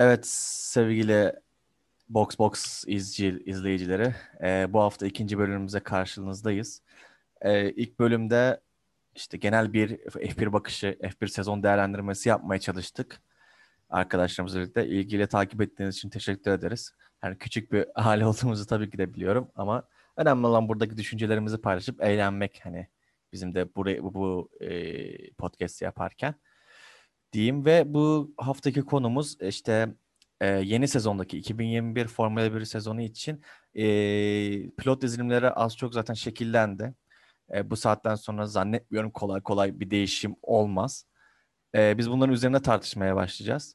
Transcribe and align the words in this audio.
Evet 0.00 0.26
sevgili 0.26 1.32
Box 2.08 2.38
Box 2.38 2.84
izci, 2.86 3.42
izleyicileri 3.46 4.14
e, 4.42 4.72
bu 4.72 4.80
hafta 4.80 5.06
ikinci 5.06 5.38
bölümümüze 5.38 5.80
karşınızdayız. 5.80 6.82
E, 7.40 7.70
ilk 7.70 7.98
bölümde 7.98 8.60
işte 9.14 9.38
genel 9.38 9.72
bir 9.72 9.98
F1 9.98 10.52
bakışı, 10.52 10.98
F1 11.02 11.28
sezon 11.28 11.62
değerlendirmesi 11.62 12.28
yapmaya 12.28 12.60
çalıştık. 12.60 13.20
Arkadaşlarımızla 13.90 14.60
birlikte 14.60 14.86
ilgiyle 14.86 15.26
takip 15.26 15.60
ettiğiniz 15.62 15.96
için 15.96 16.10
teşekkür 16.10 16.50
ederiz. 16.50 16.94
Yani 17.24 17.38
küçük 17.38 17.72
bir 17.72 17.86
hale 17.94 18.26
olduğumuzu 18.26 18.66
tabii 18.66 18.90
ki 18.90 18.98
de 18.98 19.14
biliyorum 19.14 19.50
ama 19.56 19.82
önemli 20.16 20.46
olan 20.46 20.68
buradaki 20.68 20.96
düşüncelerimizi 20.96 21.60
paylaşıp 21.60 22.02
eğlenmek 22.02 22.60
hani 22.64 22.88
bizim 23.32 23.54
de 23.54 23.74
burayı 23.74 24.02
bu, 24.02 24.14
bu 24.14 24.50
e, 24.60 25.30
podcast 25.32 25.82
yaparken 25.82 26.34
diyeyim 27.32 27.64
ve 27.64 27.94
bu 27.94 28.34
haftaki 28.36 28.82
konumuz 28.82 29.36
işte 29.40 29.94
e, 30.40 30.46
yeni 30.46 30.88
sezondaki 30.88 31.38
2021 31.38 32.06
Formula 32.06 32.54
1 32.54 32.64
sezonu 32.64 33.02
için 33.02 33.42
e, 33.74 33.84
pilot 34.70 35.02
dizilimleri 35.02 35.50
az 35.50 35.76
çok 35.76 35.94
zaten 35.94 36.14
şekillendi. 36.14 36.94
E, 37.54 37.70
bu 37.70 37.76
saatten 37.76 38.14
sonra 38.14 38.46
zannetmiyorum 38.46 39.10
kolay 39.10 39.40
kolay 39.42 39.80
bir 39.80 39.90
değişim 39.90 40.36
olmaz. 40.42 41.06
E, 41.74 41.98
biz 41.98 42.10
bunların 42.10 42.34
üzerine 42.34 42.62
tartışmaya 42.62 43.16
başlayacağız. 43.16 43.74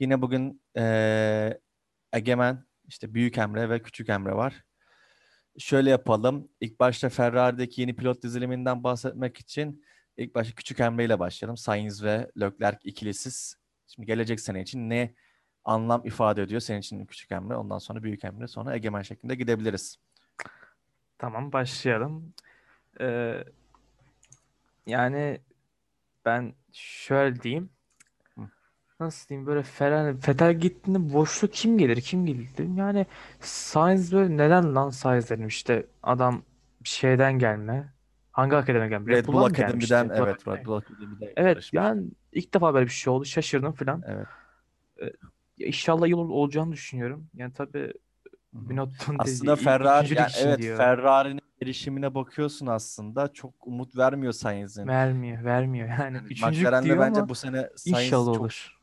Yine 0.00 0.22
bugün 0.22 0.62
e, 0.76 1.60
Egemen, 2.12 2.64
işte 2.88 3.14
Büyük 3.14 3.38
Emre 3.38 3.70
ve 3.70 3.82
Küçük 3.82 4.08
Emre 4.08 4.32
var. 4.34 4.62
Şöyle 5.58 5.90
yapalım. 5.90 6.48
İlk 6.60 6.80
başta 6.80 7.08
Ferrari'deki 7.08 7.80
yeni 7.80 7.96
pilot 7.96 8.22
diziliminden 8.22 8.84
bahsetmek 8.84 9.38
için 9.38 9.84
ilk 10.16 10.34
başta 10.34 10.54
Küçük 10.54 10.80
Emre 10.80 11.04
ile 11.04 11.18
başlayalım. 11.18 11.56
Sainz 11.56 12.04
ve 12.04 12.30
Leclerc 12.40 12.78
ikilisiz. 12.84 13.56
Şimdi 13.86 14.06
gelecek 14.06 14.40
sene 14.40 14.62
için 14.62 14.90
ne 14.90 15.14
anlam 15.64 16.02
ifade 16.04 16.42
ediyor 16.42 16.60
senin 16.60 16.80
için 16.80 17.06
Küçük 17.06 17.32
Emre? 17.32 17.56
Ondan 17.56 17.78
sonra 17.78 18.02
Büyük 18.02 18.24
Emre, 18.24 18.46
sonra 18.46 18.76
Egemen 18.76 19.02
şeklinde 19.02 19.34
gidebiliriz. 19.34 19.98
Tamam 21.18 21.52
başlayalım. 21.52 22.34
Ee, 23.00 23.44
yani 24.86 25.40
ben 26.24 26.54
şöyle 26.72 27.42
diyeyim. 27.42 27.70
Nasıl 29.00 29.28
diyeyim 29.28 29.46
böyle 29.46 29.62
Ferrari 29.62 30.16
Vettel 30.16 30.54
gittiğinde 30.54 31.12
boşluk 31.12 31.52
kim 31.52 31.78
gelir 31.78 32.00
kim 32.00 32.26
gelir 32.26 32.48
dedim. 32.58 32.76
Yani 32.76 33.06
Sainz 33.40 34.12
böyle 34.12 34.36
neden 34.36 34.74
lan 34.74 34.90
Sainz 34.90 35.30
dedim 35.30 35.46
işte 35.46 35.86
adam 36.02 36.42
şeyden 36.84 37.38
gelme. 37.38 37.94
Hangi 38.32 38.56
akademiden 38.56 38.90
gelme? 38.90 39.12
Red 39.12 39.26
Bull 39.26 39.32
Bull'dan 39.32 39.42
mı 39.42 39.46
Akademi'den 39.46 40.08
gelmişti? 40.08 40.22
evet 40.24 40.46
Bull 40.46 40.52
Red 40.52 40.66
Bull 40.66 40.76
Akademi'den 40.76 41.32
Evet 41.36 41.70
yani 41.72 42.04
ilk 42.32 42.54
defa 42.54 42.74
böyle 42.74 42.86
bir 42.86 42.90
şey 42.90 43.12
oldu. 43.12 43.24
Şaşırdım 43.24 43.72
falan. 43.72 44.02
Evet. 44.06 44.26
Ya 45.58 45.66
inşallah 45.66 46.08
yıl 46.08 46.18
olacağını 46.18 46.72
düşünüyorum. 46.72 47.26
Yani 47.34 47.52
tabii. 47.52 47.92
Binotto'nun 48.52 49.18
Aslında 49.18 49.52
dediği 49.52 49.64
Ferrari 49.64 50.14
yani 50.14 50.30
evet 50.38 50.58
diyor. 50.58 50.76
Ferrari'nin 50.76 51.40
gelişimine 51.60 52.14
bakıyorsun 52.14 52.66
aslında 52.66 53.32
çok 53.32 53.66
umut 53.66 53.96
vermiyor 53.96 54.32
Sainz'in. 54.32 54.86
Vermiyor, 54.86 55.44
vermiyor. 55.44 55.88
Yani 55.88 56.16
Yani 56.16 56.26
üçüncülük 56.26 56.58
McLaren'de 56.66 56.86
diyor 56.86 57.00
bence 57.00 57.20
ama 57.20 57.28
bu 57.28 57.34
sene 57.34 57.68
Sainz 57.76 57.86
inşallah 58.04 58.32
çok 58.34 58.40
olur. 58.40 58.78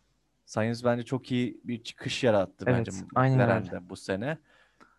Sainz 0.46 0.84
bence 0.86 1.04
çok 1.04 1.32
iyi 1.32 1.62
bir 1.64 1.84
çıkış 1.84 2.24
yarattı 2.24 2.66
Evet, 2.68 2.78
bence 2.88 2.92
aynen 3.16 3.40
öyle. 3.40 3.44
McLaren'de 3.46 3.90
bu 3.90 3.96
sene. 3.96 4.38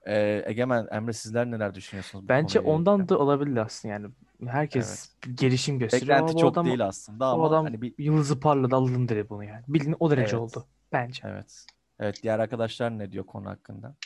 Ee, 0.06 0.42
Egemen, 0.46 0.86
Emre 0.92 1.12
sizler 1.12 1.50
neler 1.50 1.74
düşünüyorsunuz 1.74 2.24
bu 2.24 2.28
Bence 2.28 2.60
ondan 2.60 2.96
ilgili? 2.96 3.08
da 3.08 3.18
olabilir 3.18 3.56
aslında 3.56 3.94
yani. 3.94 4.06
Herkes 4.46 5.10
gelişim 5.34 5.78
gösteriyor 5.78 6.08
Beklenti 6.08 6.30
ama 6.32 6.40
çok 6.40 6.52
adam, 6.52 6.66
değil 6.66 6.86
aslında 6.86 7.26
ama 7.26 7.48
adam 7.48 7.64
hani 7.64 7.82
bir 7.82 7.94
yıldızı 7.98 8.40
parladı 8.40 8.76
alındı 8.76 9.26
bunu 9.30 9.44
yani. 9.44 9.64
Bildiğin 9.68 9.96
o 10.00 10.10
derece 10.10 10.22
Evet. 10.22 10.34
oldu 10.34 10.66
bence. 10.92 11.22
evet. 11.24 11.66
Evet 12.00 12.20
diğer 12.22 12.38
arkadaşlar 12.38 12.98
ne 12.98 13.12
diyor 13.12 13.26
konu 13.26 13.48
hakkında? 13.48 13.96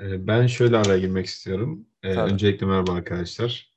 Ee, 0.00 0.26
Ben 0.26 0.46
şöyle 0.46 0.76
araya 0.76 0.98
girmek 0.98 1.26
istiyorum. 1.26 1.86
Ee, 2.02 2.14
Tabii. 2.14 2.32
öncelikle 2.32 2.66
merhaba 2.66 2.92
arkadaşlar. 2.92 3.70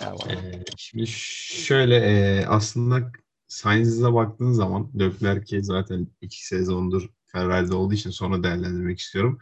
Merhaba. 0.00 0.32
Ee, 0.32 0.64
şimdi 0.76 1.06
şöyle 1.06 1.96
e, 1.96 2.46
aslında 2.46 3.12
Sainz'e 3.48 4.12
baktığın 4.12 4.52
zaman 4.52 4.90
Leclerc'i 4.98 5.62
zaten 5.64 6.08
iki 6.20 6.46
sezondur 6.46 7.08
Ferrari'de 7.26 7.74
olduğu 7.74 7.94
için 7.94 8.10
sonra 8.10 8.42
değerlendirmek 8.42 8.98
istiyorum. 8.98 9.38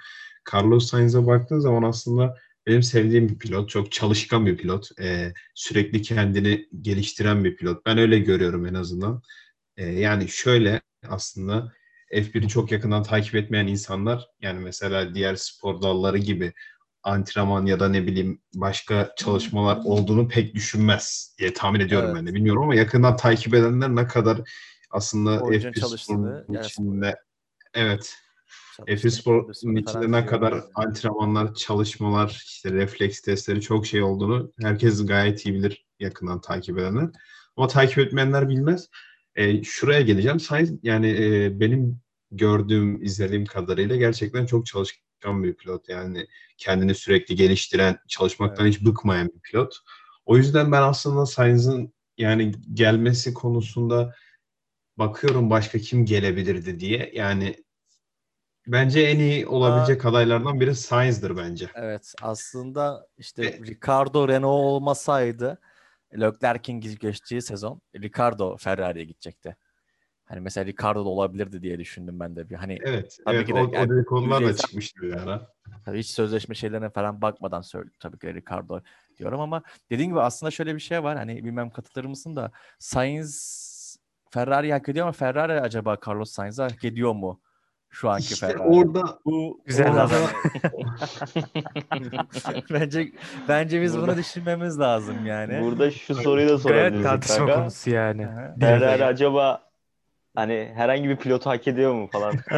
Carlos 0.54 0.86
Sainz'e 0.90 1.26
baktığın 1.26 1.58
zaman 1.58 1.82
aslında 1.82 2.36
benim 2.66 2.82
sevdiğim 2.82 3.28
bir 3.28 3.38
pilot. 3.38 3.70
Çok 3.70 3.92
çalışkan 3.92 4.46
bir 4.46 4.56
pilot. 4.56 4.88
Ee, 5.00 5.32
sürekli 5.54 6.02
kendini 6.02 6.68
geliştiren 6.80 7.44
bir 7.44 7.56
pilot. 7.56 7.86
Ben 7.86 7.98
öyle 7.98 8.18
görüyorum 8.18 8.66
en 8.66 8.74
azından. 8.74 9.22
Ee, 9.76 9.86
yani 9.86 10.28
şöyle 10.28 10.80
aslında 11.08 11.72
F1'i 12.12 12.48
çok 12.48 12.72
yakından 12.72 13.02
takip 13.02 13.34
etmeyen 13.34 13.66
insanlar 13.66 14.26
yani 14.40 14.60
mesela 14.60 15.14
diğer 15.14 15.34
spor 15.34 15.82
dalları 15.82 16.18
gibi 16.18 16.52
antrenman 17.02 17.66
ya 17.66 17.80
da 17.80 17.88
ne 17.88 18.06
bileyim 18.06 18.42
başka 18.54 19.14
çalışmalar 19.16 19.80
olduğunu 19.84 20.28
pek 20.28 20.54
düşünmez 20.54 21.34
diye 21.38 21.52
tahmin 21.52 21.80
ediyorum 21.80 22.06
Evet. 22.08 22.16
ben 22.18 22.26
de. 22.26 22.34
Bilmiyorum 22.34 22.62
ama 22.62 22.74
yakından 22.74 23.16
takip 23.16 23.54
edenler 23.54 23.96
ne 23.96 24.06
kadar 24.06 24.40
aslında 24.90 25.40
Oyuncunun 25.40 25.72
F1 25.72 25.80
çalıştığını, 25.80 26.42
sporunun 26.44 26.58
yani 26.58 26.66
içinde 26.66 27.16
evet 27.74 28.14
F1 28.78 28.86
Çalıştığını, 28.86 29.12
sporun 29.12 29.42
prodüksiyonu 29.42 29.78
içinde 29.78 29.98
ne 29.98 30.06
biliyorum 30.06 30.26
kadar 30.26 30.52
yani. 30.52 30.62
antrenmanlar, 30.74 31.54
çalışmalar, 31.54 32.42
işte 32.46 32.72
refleks 32.72 33.20
testleri 33.20 33.60
çok 33.60 33.86
şey 33.86 34.02
olduğunu 34.02 34.52
herkes 34.62 35.06
gayet 35.06 35.46
iyi 35.46 35.54
bilir 35.54 35.86
yakından 36.00 36.40
takip 36.40 36.78
edenler. 36.78 37.10
Ama 37.56 37.68
takip 37.68 37.98
etmeyenler 37.98 38.48
bilmez. 38.48 38.88
E, 39.36 39.62
şuraya 39.62 40.00
geleceğim. 40.00 40.40
Sainz 40.40 40.72
yani 40.82 41.10
e, 41.10 41.60
benim 41.60 42.00
gördüğüm, 42.30 43.02
izlediğim 43.02 43.44
kadarıyla 43.44 43.96
gerçekten 43.96 44.46
çok 44.46 44.66
çalışkan 44.66 45.44
bir 45.44 45.54
pilot. 45.54 45.88
Yani 45.88 46.26
kendini 46.58 46.94
sürekli 46.94 47.34
geliştiren, 47.34 47.98
çalışmaktan 48.08 48.66
hiç 48.66 48.84
bıkmayan 48.84 49.28
bir 49.28 49.40
pilot. 49.40 49.74
O 50.26 50.36
yüzden 50.36 50.72
ben 50.72 50.82
aslında 50.82 51.26
Sainz'ın 51.26 51.94
yani 52.18 52.52
gelmesi 52.72 53.34
konusunda 53.34 54.14
bakıyorum 54.96 55.50
başka 55.50 55.78
kim 55.78 56.04
gelebilirdi 56.04 56.80
diye. 56.80 57.10
Yani 57.14 57.56
bence 58.66 59.00
en 59.00 59.18
iyi 59.18 59.46
olabilecek 59.46 60.06
adaylardan 60.06 60.60
biri 60.60 60.74
Sainz'dır 60.74 61.36
bence. 61.36 61.70
Evet 61.74 62.14
aslında 62.22 63.06
işte 63.18 63.44
E- 63.44 63.58
Ricardo 63.58 64.28
Renault 64.28 64.64
olmasaydı 64.64 65.58
Leclerc'in 66.20 66.80
geçtiği 66.80 67.42
sezon 67.42 67.80
Ricardo 67.96 68.56
Ferrari'ye 68.56 69.04
gidecekti. 69.04 69.56
Hani 70.24 70.40
mesela 70.40 70.66
Ricardo 70.66 71.04
da 71.04 71.08
olabilirdi 71.08 71.62
diye 71.62 71.78
düşündüm 71.78 72.20
ben 72.20 72.36
de 72.36 72.50
bir 72.50 72.54
hani 72.54 72.78
Evet, 72.84 73.18
Tabii 73.24 73.36
evet 73.36 73.46
ki 73.46 73.54
de 73.54 73.58
o, 73.62 73.70
yani 73.72 73.92
o 73.92 73.96
dedikodular 73.96 74.44
da 74.44 74.56
çıkmıştı 74.56 75.02
bir 75.02 75.14
ara. 75.14 75.54
Tabii 75.84 75.98
hiç 75.98 76.06
sözleşme 76.06 76.54
şeylerine 76.54 76.90
falan 76.90 77.22
bakmadan 77.22 77.60
söyledim 77.60 77.96
tabii 78.00 78.18
ki 78.18 78.34
Ricardo 78.34 78.80
diyorum 79.18 79.40
ama 79.40 79.62
dediğim 79.90 80.10
gibi 80.10 80.20
aslında 80.20 80.50
şöyle 80.50 80.74
bir 80.74 80.80
şey 80.80 81.02
var 81.02 81.16
hani 81.16 81.44
bilmem 81.44 81.70
katılır 81.70 82.04
mısın 82.04 82.36
da 82.36 82.52
Sainz 82.78 83.74
Ferrari 84.30 84.72
hak 84.72 84.88
ediyor 84.88 85.06
ama 85.06 85.12
Ferrari 85.12 85.60
acaba 85.60 85.96
Carlos 86.06 86.30
Sainz'i 86.30 86.62
hak 86.62 86.84
ediyor 86.84 87.12
mu 87.12 87.40
şu 87.94 88.10
anki 88.10 88.34
İşte 88.34 88.46
Ferrari? 88.46 88.62
orada 88.62 89.18
Bu 89.24 89.60
Güzel 89.66 89.88
orada- 89.90 90.02
adam. 90.02 90.20
bence 92.70 93.12
bence 93.48 93.82
biz 93.82 93.98
bunu 93.98 94.16
düşünmemiz 94.16 94.80
lazım 94.80 95.26
yani. 95.26 95.60
Burada 95.62 95.90
şu 95.90 96.14
soruyu 96.14 96.46
da 96.48 96.50
Gayet 96.50 96.62
sorabiliriz 96.62 97.02
tartışma 97.02 97.36
kanka. 97.36 97.54
konusu 97.54 97.90
yani. 97.90 98.26
Ferrari 98.60 99.04
acaba 99.04 99.62
hani 100.34 100.72
herhangi 100.74 101.08
bir 101.08 101.16
pilotu 101.16 101.50
hak 101.50 101.68
ediyor 101.68 101.94
mu 101.94 102.08
falan 102.12 102.32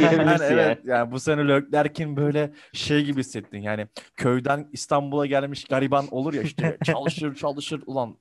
yani 0.00 0.36
evet 0.42 0.50
yani. 0.50 0.78
yani 0.84 1.12
bu 1.12 1.20
sene 1.20 1.48
Leclerc'in 1.48 2.16
böyle 2.16 2.52
şey 2.72 3.04
gibi 3.04 3.20
hissettin 3.20 3.58
yani 3.58 3.86
köyden 4.16 4.68
İstanbul'a 4.72 5.26
gelmiş 5.26 5.64
gariban 5.64 6.04
olur 6.10 6.34
ya 6.34 6.42
işte 6.42 6.78
çalışır 6.84 7.34
çalışır 7.34 7.82
ulan 7.86 8.16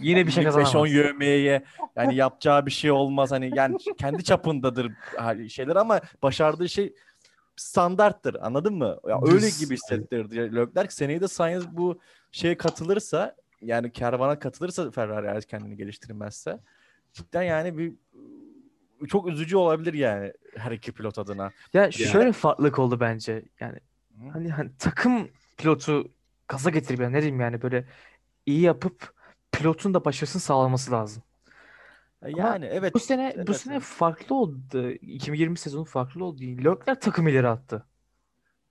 Yine 0.00 0.26
bir 0.26 0.32
şey 0.32 0.44
5-10 0.44 0.52
kazanamaz. 0.52 0.92
yövmeye 0.92 1.62
yani 1.96 2.14
yapacağı 2.14 2.66
bir 2.66 2.70
şey 2.70 2.90
olmaz 2.90 3.32
hani 3.32 3.50
yani 3.54 3.76
kendi 3.98 4.24
çapındadır 4.24 4.92
şeyler 5.48 5.76
ama 5.76 6.00
başardığı 6.22 6.68
şey 6.68 6.94
standarttır 7.56 8.36
anladın 8.40 8.74
mı? 8.74 8.98
Ya 9.08 9.20
öyle 9.22 9.48
gibi 9.60 9.74
hissettirdi. 9.74 10.56
Leclerc 10.56 10.90
seneye 10.90 11.20
de 11.20 11.28
Sainz 11.28 11.68
bu 11.76 12.00
şeye 12.32 12.56
katılırsa 12.56 13.36
yani 13.62 13.92
kervana 13.92 14.38
katılırsa 14.38 14.90
Ferrari 14.90 15.26
eğer 15.26 15.42
kendini 15.42 15.76
geliştirmezse 15.76 16.60
cidden 17.12 17.42
yani 17.42 17.78
bir 17.78 17.92
çok 19.08 19.28
üzücü 19.28 19.56
olabilir 19.56 19.94
yani 19.94 20.32
her 20.56 20.72
iki 20.72 20.92
pilot 20.92 21.18
adına. 21.18 21.50
Ya 21.72 21.92
şöyle 21.92 22.32
farklılık 22.32 22.78
oldu 22.78 23.00
bence. 23.00 23.42
Yani 23.60 23.78
Hı. 24.18 24.28
hani, 24.32 24.50
hani 24.50 24.70
takım 24.78 25.28
pilotu 25.56 26.12
gaza 26.48 26.70
getirip 26.70 27.00
yani 27.00 27.12
ne 27.12 27.22
diyeyim 27.22 27.40
yani 27.40 27.62
böyle 27.62 27.84
iyi 28.46 28.60
yapıp 28.60 29.15
pilotun 29.58 29.94
da 29.94 30.04
başarısını 30.04 30.42
sağlaması 30.42 30.92
lazım. 30.92 31.22
Yani 32.26 32.64
evet. 32.64 32.94
Bu 32.94 32.98
sene 32.98 33.34
bu 33.36 33.40
evet, 33.40 33.56
sene 33.56 33.74
evet. 33.74 33.84
farklı 33.84 34.34
oldu. 34.34 34.90
2020 34.90 35.58
sezonu 35.58 35.84
farklı 35.84 36.24
oldu. 36.24 36.42
Leclerc 36.42 37.00
takım 37.00 37.28
ileri 37.28 37.48
attı. 37.48 37.86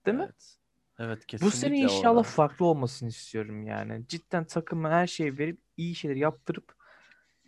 Değil 0.05 0.17
mi? 0.17 0.23
Evet. 0.23 0.57
Evet 0.99 1.21
Bu 1.21 1.27
kesinlikle 1.27 1.57
sene 1.57 1.77
inşallah 1.77 2.17
orada. 2.17 2.23
farklı 2.23 2.65
olmasını 2.65 3.09
istiyorum 3.09 3.67
yani. 3.67 4.07
Cidden 4.07 4.45
takıma 4.45 4.89
her 4.89 5.07
şeyi 5.07 5.37
verip 5.37 5.59
iyi 5.77 5.95
şeyler 5.95 6.15
yaptırıp 6.15 6.75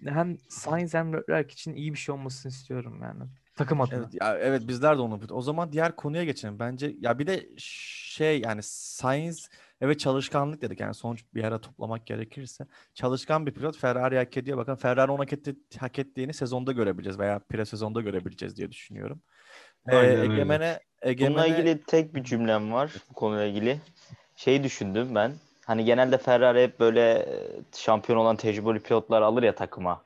hem 0.06 0.38
Sainz 0.50 0.94
hem 0.94 1.14
Leclerc 1.14 1.54
için 1.54 1.74
iyi 1.74 1.94
bir 1.94 1.98
şey 1.98 2.16
olmasını 2.16 2.52
istiyorum 2.52 3.00
yani. 3.02 3.24
Takım 3.56 3.82
adına. 3.82 4.00
Evet, 4.00 4.22
ya, 4.22 4.38
evet 4.38 4.68
bizler 4.68 4.98
de 4.98 5.02
onu. 5.02 5.20
O 5.30 5.42
zaman 5.42 5.72
diğer 5.72 5.96
konuya 5.96 6.24
geçelim. 6.24 6.60
Bence 6.60 6.96
ya 7.00 7.20
bir 7.20 7.28
de 7.28 7.50
şey 7.58 8.42
yani 8.42 8.62
science 8.64 9.42
evet 9.82 10.00
çalışkanlık 10.00 10.62
dedik. 10.62 10.80
Yani 10.80 10.94
sonuç 10.94 11.24
bir 11.34 11.44
yere 11.44 11.62
toplamak 11.62 12.06
gerekirse 12.06 12.66
çalışkan 12.94 13.46
bir 13.46 13.54
pilot 13.54 13.78
Ferrari 13.78 14.18
hak 14.18 14.38
ediyor. 14.38 14.58
Bakın 14.58 14.76
Ferrari 14.76 15.12
onu 15.12 15.20
hak, 15.20 15.34
etti, 15.34 15.56
hak 15.80 16.00
ettiğini 16.00 16.34
sezonda 16.34 16.72
görebileceğiz 16.72 17.20
veya 17.20 17.40
pre 17.40 17.66
sezonda 17.66 18.02
görebileceğiz 18.02 18.58
diye 18.58 18.72
düşünüyorum. 18.72 19.22
Ee, 19.90 19.96
Aynen 19.96 20.20
öyle. 20.20 20.34
Egemen'e 20.34 20.80
Bununla 21.04 21.12
Egemen'e 21.12 21.48
ilgili 21.48 21.84
tek 21.84 22.16
bir 22.16 22.24
cümlem 22.24 22.72
var 22.72 22.92
bu 23.10 23.14
konuyla 23.14 23.46
ilgili. 23.46 23.80
Şey 24.36 24.64
düşündüm 24.64 25.16
ben. 25.16 25.32
Hani 25.66 25.86
genelde 25.86 26.18
Ferrari 26.18 26.64
hep 26.64 26.80
böyle 26.80 27.12
e, 27.14 27.26
şampiyon 27.76 28.20
olan 28.20 28.36
tecrübeli 28.36 28.80
pilotlar 28.80 29.22
alır 29.22 29.44
ya 29.44 29.56
takıma. 29.56 30.04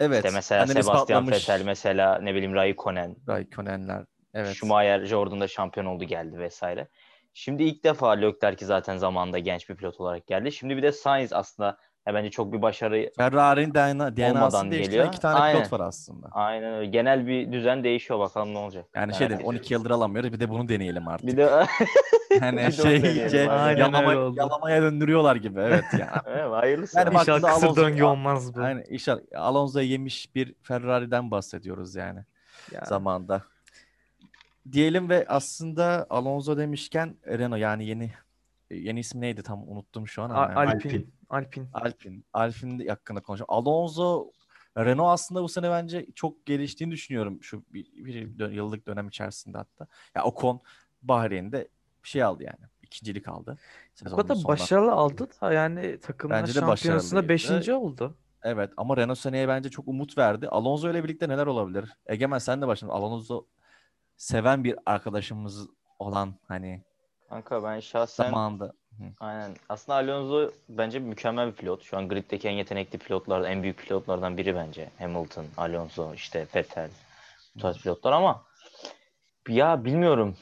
evet 0.00 0.24
İşte 0.24 0.30
mesela 0.34 0.66
kendini 0.66 0.84
Sebastian 0.84 1.30
Vettel, 1.30 1.64
mesela 1.64 2.18
ne 2.18 2.34
bileyim 2.34 2.54
Raikkonen, 2.54 3.16
Raikkonen'ler. 3.28 4.04
Evet. 4.34 4.54
Schumacher, 4.54 5.04
Jordan 5.04 5.40
da 5.40 5.48
şampiyon 5.48 5.86
oldu 5.86 6.04
geldi 6.04 6.38
vesaire. 6.38 6.88
Şimdi 7.34 7.62
ilk 7.62 7.84
defa 7.84 8.10
Leclerc 8.10 8.66
zaten 8.66 8.96
zamanında 8.96 9.38
genç 9.38 9.68
bir 9.68 9.74
pilot 9.76 10.00
olarak 10.00 10.26
geldi. 10.26 10.52
Şimdi 10.52 10.76
bir 10.76 10.82
de 10.82 10.92
Sainz 10.92 11.32
aslında 11.32 11.78
ya 12.06 12.14
bence 12.14 12.30
çok 12.30 12.52
bir 12.52 12.62
başarı 12.62 13.10
Ferrari'nin 13.16 13.74
DNA, 13.74 14.16
DNA'sını 14.16 14.70
değiştiren 14.70 14.90
geliyor. 14.90 15.06
iki 15.06 15.20
tane 15.20 15.38
Aynen. 15.38 15.58
pilot 15.58 15.72
var 15.72 15.86
aslında. 15.86 16.28
aynen 16.32 16.74
öyle. 16.74 16.90
Genel 16.90 17.26
bir 17.26 17.52
düzen 17.52 17.84
değişiyor 17.84 18.20
bakalım 18.20 18.54
ne 18.54 18.58
olacak. 18.58 18.86
Yani 18.94 19.14
şey 19.14 19.20
Merak 19.20 19.30
dedim 19.30 19.36
ediyorum. 19.50 19.58
12 19.58 19.74
yıldır 19.74 19.90
alamıyoruz 19.90 20.32
bir 20.32 20.40
de 20.40 20.48
bunu 20.50 20.68
deneyelim 20.68 21.08
artık. 21.08 21.26
Bir 21.26 21.36
de 21.36 21.50
Yani 22.40 22.56
Bir 22.56 22.62
de 22.66 22.72
şey 22.72 22.96
iyice 22.96 23.38
yalama, 23.78 24.12
yalamaya 24.36 24.82
döndürüyorlar 24.82 25.36
gibi. 25.36 25.60
Evet 25.60 25.84
yani. 25.92 26.10
Evet, 26.26 26.50
hayırlısı. 26.52 26.98
Yani 26.98 27.14
İnşallah 27.14 27.54
kısır 27.54 27.66
Alonso- 27.66 27.76
döngü 27.76 28.02
olmaz 28.04 28.54
bu. 28.54 28.60
Yani 28.60 28.84
inşallah 28.88 29.20
Alonso'ya 29.36 29.86
yemiş 29.86 30.34
bir 30.34 30.54
Ferrari'den 30.62 31.30
bahsediyoruz 31.30 31.94
yani 31.94 32.24
Ya. 32.72 32.80
zamanda. 32.84 33.42
Diyelim 34.72 35.08
ve 35.08 35.26
aslında 35.28 36.06
Alonso 36.10 36.56
demişken 36.56 37.16
Renault 37.26 37.60
yani 37.60 37.86
yeni 37.86 38.12
yeni 38.70 39.00
isim 39.00 39.20
neydi 39.20 39.42
tam 39.42 39.68
unuttum 39.68 40.08
şu 40.08 40.22
an 40.22 40.30
ama. 40.30 40.40
A- 40.46 40.48
yani. 40.64 40.74
Alpin. 40.74 41.14
Alpin. 41.30 41.68
Alpin. 41.72 42.24
Alpin. 42.32 42.88
Hakkında 42.88 43.20
konuşalım. 43.20 43.46
Alonso 43.48 44.30
Renault 44.76 45.08
aslında 45.14 45.42
bu 45.42 45.48
sene 45.48 45.70
bence 45.70 46.06
çok 46.14 46.46
geliştiğini 46.46 46.92
düşünüyorum 46.92 47.42
şu 47.42 47.64
bir, 47.72 47.86
bir 47.94 48.50
yıllık 48.50 48.86
dönem 48.86 49.08
içerisinde 49.08 49.58
hatta. 49.58 49.86
Ya 50.14 50.24
Ocon 50.24 50.60
Bahreyn'de 51.02 51.68
bir 52.04 52.08
şey 52.08 52.22
aldı 52.22 52.42
yani. 52.42 52.70
İkincilik 52.82 53.28
aldı. 53.28 53.58
O 53.58 53.94
Sezonun 53.94 54.22
kadar 54.22 54.34
sonunda. 54.34 54.48
başarılı 54.48 54.92
aldı 54.92 55.28
da 55.42 55.52
yani 55.52 55.98
de 56.48 56.52
şampiyonasında. 56.52 57.28
5. 57.28 57.68
oldu. 57.68 58.14
Evet 58.42 58.70
ama 58.76 58.96
Renault 58.96 59.18
seneye 59.18 59.48
bence 59.48 59.68
çok 59.70 59.88
umut 59.88 60.18
verdi. 60.18 60.48
Alonso 60.48 60.90
ile 60.90 61.04
birlikte 61.04 61.28
neler 61.28 61.46
olabilir? 61.46 61.92
Egemen 62.06 62.38
sen 62.38 62.62
de 62.62 62.66
başladın. 62.66 62.92
Alonso 62.92 63.46
seven 64.20 64.64
bir 64.64 64.76
arkadaşımız 64.86 65.68
olan 65.98 66.34
hani 66.48 66.82
Kanka 67.28 67.62
ben 67.64 67.80
şahsen 67.80 68.24
zamanında. 68.24 68.64
Hı. 68.98 69.04
aynen. 69.20 69.56
Aslında 69.68 69.98
Alonso 69.98 70.52
bence 70.68 70.98
mükemmel 70.98 71.46
bir 71.46 71.52
pilot. 71.52 71.82
Şu 71.82 71.98
an 71.98 72.08
griddeki 72.08 72.48
en 72.48 72.52
yetenekli 72.52 72.98
pilotlardan, 72.98 73.50
en 73.50 73.62
büyük 73.62 73.78
pilotlardan 73.78 74.36
biri 74.36 74.54
bence. 74.54 74.90
Hamilton, 74.98 75.46
Alonso, 75.56 76.14
işte 76.14 76.46
Vettel 76.54 76.90
bu 77.56 77.60
tarz 77.60 77.82
pilotlar 77.82 78.12
ama 78.12 78.44
ya 79.48 79.84
bilmiyorum. 79.84 80.36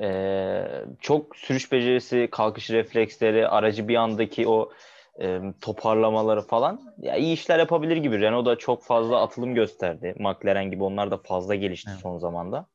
Ee, 0.00 0.84
çok 1.00 1.36
sürüş 1.36 1.72
becerisi, 1.72 2.28
kalkış 2.32 2.70
refleksleri, 2.70 3.48
aracı 3.48 3.88
bir 3.88 3.96
andaki 3.96 4.48
o 4.48 4.72
e, 5.20 5.40
toparlamaları 5.60 6.42
falan 6.42 6.80
ya 6.98 7.16
iyi 7.16 7.32
işler 7.32 7.58
yapabilir 7.58 7.96
gibi. 7.96 8.20
Renault 8.20 8.46
da 8.46 8.56
çok 8.56 8.84
fazla 8.84 9.22
atılım 9.22 9.54
gösterdi. 9.54 10.14
McLaren 10.18 10.70
gibi 10.70 10.84
onlar 10.84 11.10
da 11.10 11.16
fazla 11.16 11.54
gelişti 11.54 11.90
Evet. 11.92 12.02
son 12.02 12.18
zamanda. 12.18 12.66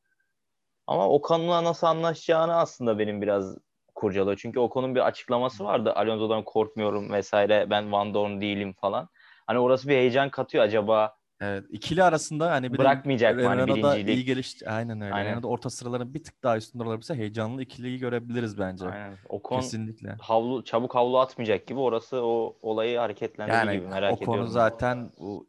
Ama 0.88 1.10
Ocon'la 1.10 1.64
nasıl 1.64 1.88
anlaşacağını 1.88 2.56
aslında 2.56 3.00
benim 3.00 3.22
biraz 3.22 3.58
kurcalıyor. 3.96 4.38
Çünkü 4.42 4.60
Ocon'un 4.60 4.96
bir 4.96 5.08
açıklaması 5.08 5.64
vardı. 5.64 5.94
Alonso'dan 5.96 6.44
korkmuyorum 6.44 7.12
vesaire. 7.12 7.70
Ben 7.70 7.92
Van 7.92 8.14
Dorn 8.14 8.42
değilim 8.42 8.74
falan. 8.74 9.10
Hani 9.48 9.60
orası 9.60 9.88
bir 9.90 9.96
heyecan 9.96 10.30
katıyor. 10.30 10.64
Acaba 10.64 11.15
Evet, 11.42 11.66
ikili 11.70 12.04
arasında 12.04 12.52
hani 12.52 12.74
bir 12.74 12.78
de 12.78 12.82
Bırakmayacak 12.82 13.36
mı 13.36 13.44
hani 13.48 13.68
birincilik? 13.68 14.18
iyi 14.18 14.26
gelişti. 14.26 14.70
Aynen 14.70 15.02
öyle. 15.02 15.14
Aynen. 15.14 15.30
Renault'da 15.30 15.48
orta 15.48 15.70
sıraların 15.70 16.14
bir 16.14 16.24
tık 16.24 16.44
daha 16.44 16.58
üstünde 16.58 16.84
olabilirse 16.84 17.16
heyecanlı 17.16 17.62
ikiliyi 17.62 18.00
görebiliriz 18.00 18.58
bence. 18.60 18.86
Aynen. 18.86 19.18
Ocon 19.30 19.62
Kesinlikle. 19.62 20.16
havlu 20.22 20.64
çabuk 20.64 20.96
havlu 20.96 21.20
atmayacak 21.20 21.68
gibi 21.68 21.80
orası 21.80 22.22
o 22.24 22.58
olayı 22.62 22.98
hareketlendirir 22.98 23.58
Yani 23.58 23.78
gibi 23.78 23.88
merak 23.88 24.14
o 24.14 24.16
konu 24.16 24.30
ediyorum. 24.32 24.52
zaten 24.52 25.12
bu 25.20 25.48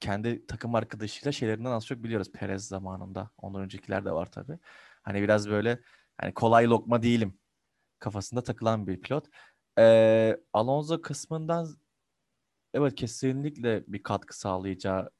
kendi 0.00 0.46
takım 0.46 0.74
arkadaşıyla 0.74 1.32
şeylerinden 1.32 1.70
az 1.70 1.86
çok 1.86 2.02
biliyoruz 2.02 2.32
Perez 2.32 2.68
zamanında. 2.68 3.30
Ondan 3.38 3.62
öncekiler 3.62 4.04
de 4.04 4.12
var 4.12 4.30
tabii. 4.32 4.58
Hani 5.02 5.22
biraz 5.22 5.50
böyle 5.50 5.78
hani 6.18 6.34
kolay 6.34 6.66
lokma 6.66 7.02
değilim 7.02 7.38
kafasında 7.98 8.42
takılan 8.42 8.86
bir 8.86 9.00
pilot. 9.00 9.26
Ee, 9.78 10.36
Alonso 10.52 11.00
kısmından 11.00 11.66
evet 12.74 12.94
kesinlikle 12.94 13.84
bir 13.86 14.02
katkı 14.02 14.38
sağlayacağı 14.38 15.10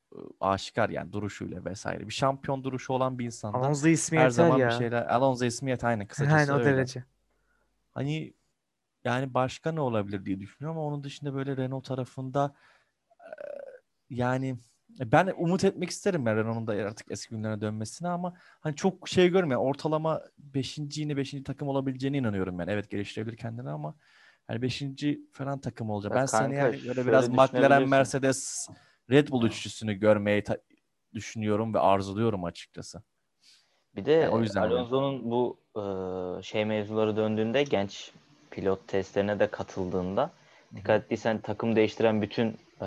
aşikar 0.40 0.88
yani 0.88 1.12
duruşuyla 1.12 1.64
vesaire. 1.64 2.06
Bir 2.08 2.12
şampiyon 2.12 2.64
duruşu 2.64 2.92
olan 2.92 3.18
bir 3.18 3.24
insanda 3.24 3.58
Alonso 3.58 3.88
ismi 3.88 4.18
her 4.18 4.22
yeter 4.22 4.30
zaman 4.30 4.58
ya. 4.58 4.68
bir 4.68 4.72
şeyler. 4.72 5.06
Alonso 5.06 5.44
ismi 5.44 5.70
yeter 5.70 5.88
aynen 5.88 6.06
kısacası 6.06 6.36
Aynen 6.36 6.52
o 6.52 6.58
öyle. 6.58 6.76
derece. 6.76 7.04
Hani 7.94 8.34
yani 9.04 9.34
başka 9.34 9.72
ne 9.72 9.80
olabilir 9.80 10.24
diye 10.24 10.40
düşünüyorum 10.40 10.78
ama 10.78 10.88
onun 10.88 11.04
dışında 11.04 11.34
böyle 11.34 11.56
Renault 11.56 11.84
tarafında 11.84 12.54
e, 13.20 13.30
yani 14.10 14.58
ben 15.00 15.34
umut 15.36 15.64
etmek 15.64 15.90
isterim 15.90 16.26
ben 16.26 16.36
Renault'un 16.36 16.66
da 16.66 16.72
artık 16.72 17.10
eski 17.10 17.34
günlerine 17.34 17.60
dönmesine 17.60 18.08
ama 18.08 18.34
hani 18.60 18.76
çok 18.76 19.08
şey 19.08 19.28
görmüyorum. 19.28 19.66
Ortalama 19.66 20.22
5. 20.38 20.78
yine 20.96 21.16
5. 21.16 21.42
takım 21.42 21.68
olabileceğine 21.68 22.18
inanıyorum 22.18 22.58
ben. 22.58 22.68
Evet 22.68 22.90
geliştirebilir 22.90 23.36
kendini 23.36 23.70
ama 23.70 23.94
hani 24.46 24.62
5. 24.62 24.82
falan 25.32 25.60
takım 25.60 25.90
olacak. 25.90 26.12
Ya 26.12 26.16
Ben 26.16 26.26
kanka, 26.26 26.62
hani 26.62 26.72
böyle 26.72 26.78
şöyle 26.78 27.06
biraz 27.06 27.28
McLaren. 27.28 27.88
Mercedes, 27.88 28.68
Red 29.10 29.28
Bull 29.28 29.46
üçlüsünü 29.46 29.94
görmeyi 29.94 30.44
ta- 30.44 30.58
düşünüyorum 31.14 31.74
ve 31.74 31.78
arzuluyorum 31.78 32.44
açıkçası. 32.44 33.02
Bir 33.96 34.04
de 34.04 34.10
Yani 34.10 34.28
o 34.34 34.40
yüzden 34.40 34.62
öyle. 34.62 34.74
Alonso'nun 34.74 35.30
bu 35.30 35.60
e, 35.76 35.82
şey 36.42 36.64
mevzuları 36.64 37.16
döndüğünde 37.16 37.62
genç 37.62 38.12
pilot 38.50 38.88
testlerine 38.88 39.40
de 39.40 39.46
katıldığında 39.46 40.30
dikkat 40.76 41.02
ettiysen 41.02 41.38
takım 41.40 41.76
değiştiren 41.76 42.22
bütün 42.22 42.48
e, 42.80 42.86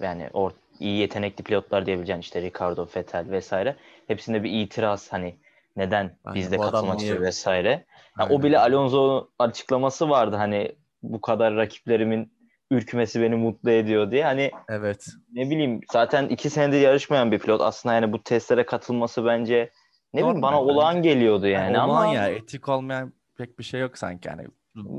yani 0.00 0.30
or, 0.32 0.50
iyi 0.80 0.98
yetenekli 0.98 1.44
pilotlar 1.44 1.86
diyebileceğin 1.86 2.20
işte 2.20 2.42
Ricardo, 2.42 2.88
Vettel 2.96 3.30
vesaire 3.30 3.76
hepsinde 4.06 4.44
bir 4.44 4.50
itiraz 4.50 5.12
hani 5.12 5.34
neden 5.76 6.16
Aynen, 6.24 6.40
bizde 6.40 6.56
katılmak 6.56 7.00
istiyor 7.00 7.20
vesaire. 7.22 7.68
Ya 7.68 7.86
Aynen 8.16 8.40
o 8.40 8.42
bile. 8.42 8.58
Alonso'nun 8.58 9.30
açıklaması 9.38 10.08
vardı 10.10 10.36
hani 10.36 10.76
bu 11.02 11.20
kadar 11.20 11.56
rakiplerimin 11.56 12.33
ürkmesi 12.74 13.22
beni 13.22 13.34
mutlu 13.34 13.70
ediyor 13.70 14.10
diye. 14.10 14.24
Hani 14.24 14.50
Evet. 14.68 15.06
ne 15.32 15.50
bileyim 15.50 15.80
zaten 15.92 16.28
iki 16.28 16.50
senedir 16.50 16.80
yarışmayan 16.80 17.32
bir 17.32 17.38
pilot 17.38 17.60
aslında 17.60 17.94
yani 17.94 18.12
bu 18.12 18.22
testlere 18.22 18.66
katılması 18.66 19.24
bence 19.24 19.70
ne 20.14 20.20
bileyim 20.20 20.36
Normal 20.36 20.42
bana 20.52 20.60
bence. 20.60 20.72
olağan 20.72 21.02
geliyordu 21.02 21.46
yani 21.46 21.64
Yani 21.64 21.78
ama 21.78 22.06
ya 22.06 22.28
etik 22.28 22.68
olmayan 22.68 23.12
pek 23.36 23.58
bir 23.58 23.64
şey 23.64 23.80
yok 23.80 23.98
sanki 23.98 24.28
yani. 24.28 24.42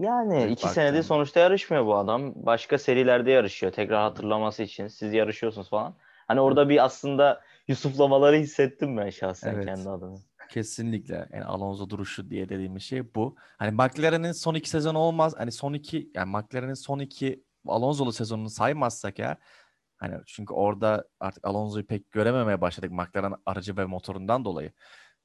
yani 0.01 0.29
Büyük 0.32 0.44
iki 0.51 0.51
baktığında. 0.51 0.72
senedir 0.74 1.03
sonuçta 1.03 1.39
yarışmıyor 1.39 1.86
bu 1.86 1.96
adam. 1.96 2.34
Başka 2.36 2.77
serilerde 2.77 3.32
yarışıyor. 3.32 3.72
Tekrar 3.72 4.01
hatırlaması 4.01 4.63
için 4.63 4.88
siz 4.88 5.13
yarışıyorsunuz 5.13 5.70
falan. 5.70 5.96
Hani 6.27 6.39
orada 6.41 6.70
bir 6.70 6.86
aslında 6.86 7.41
Yusuflamaları 7.67 8.36
hissettim 8.36 8.98
ben 8.98 9.10
şahsen 9.10 9.53
Evet. 9.53 9.65
kendi 9.65 9.89
adıma. 9.89 10.17
Kesinlikle. 10.50 11.27
Yani 11.34 11.46
Alonso 11.46 11.89
duruşu 11.89 12.29
diye 12.29 12.50
dediğimiz 12.50 12.84
şey 12.84 13.15
bu. 13.15 13.36
Hani 13.58 13.72
McLaren'in 13.72 14.32
son 14.32 14.53
iki 14.55 14.70
sezonu 14.70 14.98
olmaz. 15.00 15.34
Hani 15.38 15.51
son 15.51 15.74
iki 15.74 16.10
yani 16.15 16.32
McLaren'in 16.32 16.74
son 16.74 17.00
iki 17.00 17.44
Alonso'lu 17.67 18.12
sezonunu 18.12 18.50
saymazsak 18.50 19.19
ya 19.19 19.38
hani 19.98 20.15
çünkü 20.25 20.53
orada 20.53 21.07
artık 21.19 21.48
Alonso'yu 21.48 21.86
pek 21.86 22.12
görememeye 22.12 22.62
başladık 22.62 22.91
McLaren 22.91 23.34
aracı 23.45 23.77
ve 23.77 23.86
motorundan 23.86 24.45
dolayı. 24.45 24.72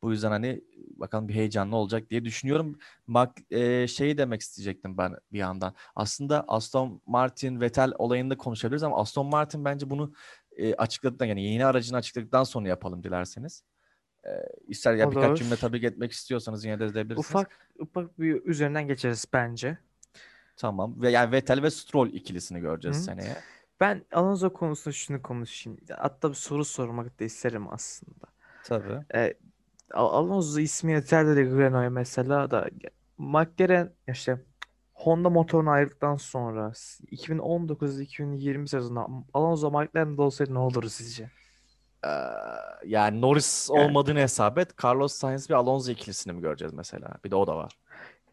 Bu 0.02 0.12
yüzden 0.12 0.30
hani 0.30 0.64
bakalım 0.96 1.28
bir 1.28 1.34
heyecanlı 1.34 1.76
olacak 1.76 2.10
diye 2.10 2.24
düşünüyorum. 2.24 2.78
Bak 3.08 3.36
e, 3.50 3.86
şeyi 3.86 4.18
demek 4.18 4.40
isteyecektim 4.40 4.98
ben 4.98 5.16
bir 5.32 5.38
yandan. 5.38 5.74
Aslında 5.96 6.44
Aston 6.48 7.02
Martin 7.06 7.60
Vettel 7.60 7.92
olayında 7.98 8.36
konuşabiliriz 8.36 8.82
ama 8.82 8.96
Aston 8.96 9.26
Martin 9.26 9.64
bence 9.64 9.90
bunu 9.90 10.12
e, 10.56 10.74
açıkladıktan 10.74 11.26
yani 11.26 11.42
yeni 11.42 11.66
aracını 11.66 11.96
açıkladıktan 11.96 12.44
sonra 12.44 12.68
yapalım 12.68 13.04
dilerseniz. 13.04 13.64
E, 14.24 14.30
ister 14.66 14.94
ya 14.94 15.10
birkaç 15.10 15.38
cümle 15.38 15.56
tabii 15.56 15.86
etmek 15.86 16.12
istiyorsanız 16.12 16.64
yine 16.64 16.80
de 16.80 16.84
edebilirsiniz. 16.84 17.30
Ufak 17.30 17.68
ufak 17.78 18.18
bir 18.18 18.44
üzerinden 18.44 18.88
geçeriz 18.88 19.24
bence. 19.32 19.78
Tamam. 20.60 21.02
Ve 21.02 21.10
yani 21.10 21.32
Vettel 21.32 21.62
ve 21.62 21.70
Stroll 21.70 22.08
ikilisini 22.08 22.60
göreceğiz 22.60 22.96
Hı. 22.96 23.00
seneye. 23.02 23.36
Ben 23.80 24.04
Alonso 24.12 24.52
konusunda 24.52 24.92
şunu 24.92 25.22
konuşayım. 25.22 25.78
Hatta 25.98 26.28
bir 26.30 26.34
soru 26.34 26.64
sormak 26.64 27.20
da 27.20 27.24
isterim 27.24 27.72
aslında. 27.72 28.26
Tabii. 28.64 28.98
E, 29.14 29.34
Al- 29.94 30.12
Alonso 30.12 30.60
ismi 30.60 30.92
yeter 30.92 31.26
dedi 31.26 31.58
Renault'a 31.58 31.90
mesela 31.90 32.50
da 32.50 32.68
McLaren 33.18 33.92
işte 34.08 34.38
Honda 34.94 35.30
motorunu 35.30 35.70
ayırdıktan 35.70 36.16
sonra 36.16 36.72
2019-2020 37.12 38.66
sezonunda 38.68 39.06
Alonso 39.34 39.70
McLaren'de 39.70 40.22
olsaydı 40.22 40.54
ne 40.54 40.58
olurdu 40.58 40.88
sizce? 40.88 41.30
Ee, 42.04 42.08
yani 42.86 43.20
Norris 43.20 43.70
Yani- 43.74 43.84
olmadığını 43.84 44.18
hesap 44.18 44.58
et. 44.58 44.84
Carlos 44.84 45.12
Sainz 45.14 45.50
ve 45.50 45.56
Alonso 45.56 45.90
ikilisini 45.92 46.32
mi 46.32 46.40
göreceğiz 46.40 46.74
mesela? 46.74 47.08
Bir 47.24 47.30
de 47.30 47.36
o 47.36 47.46
da 47.46 47.56
var. 47.56 47.72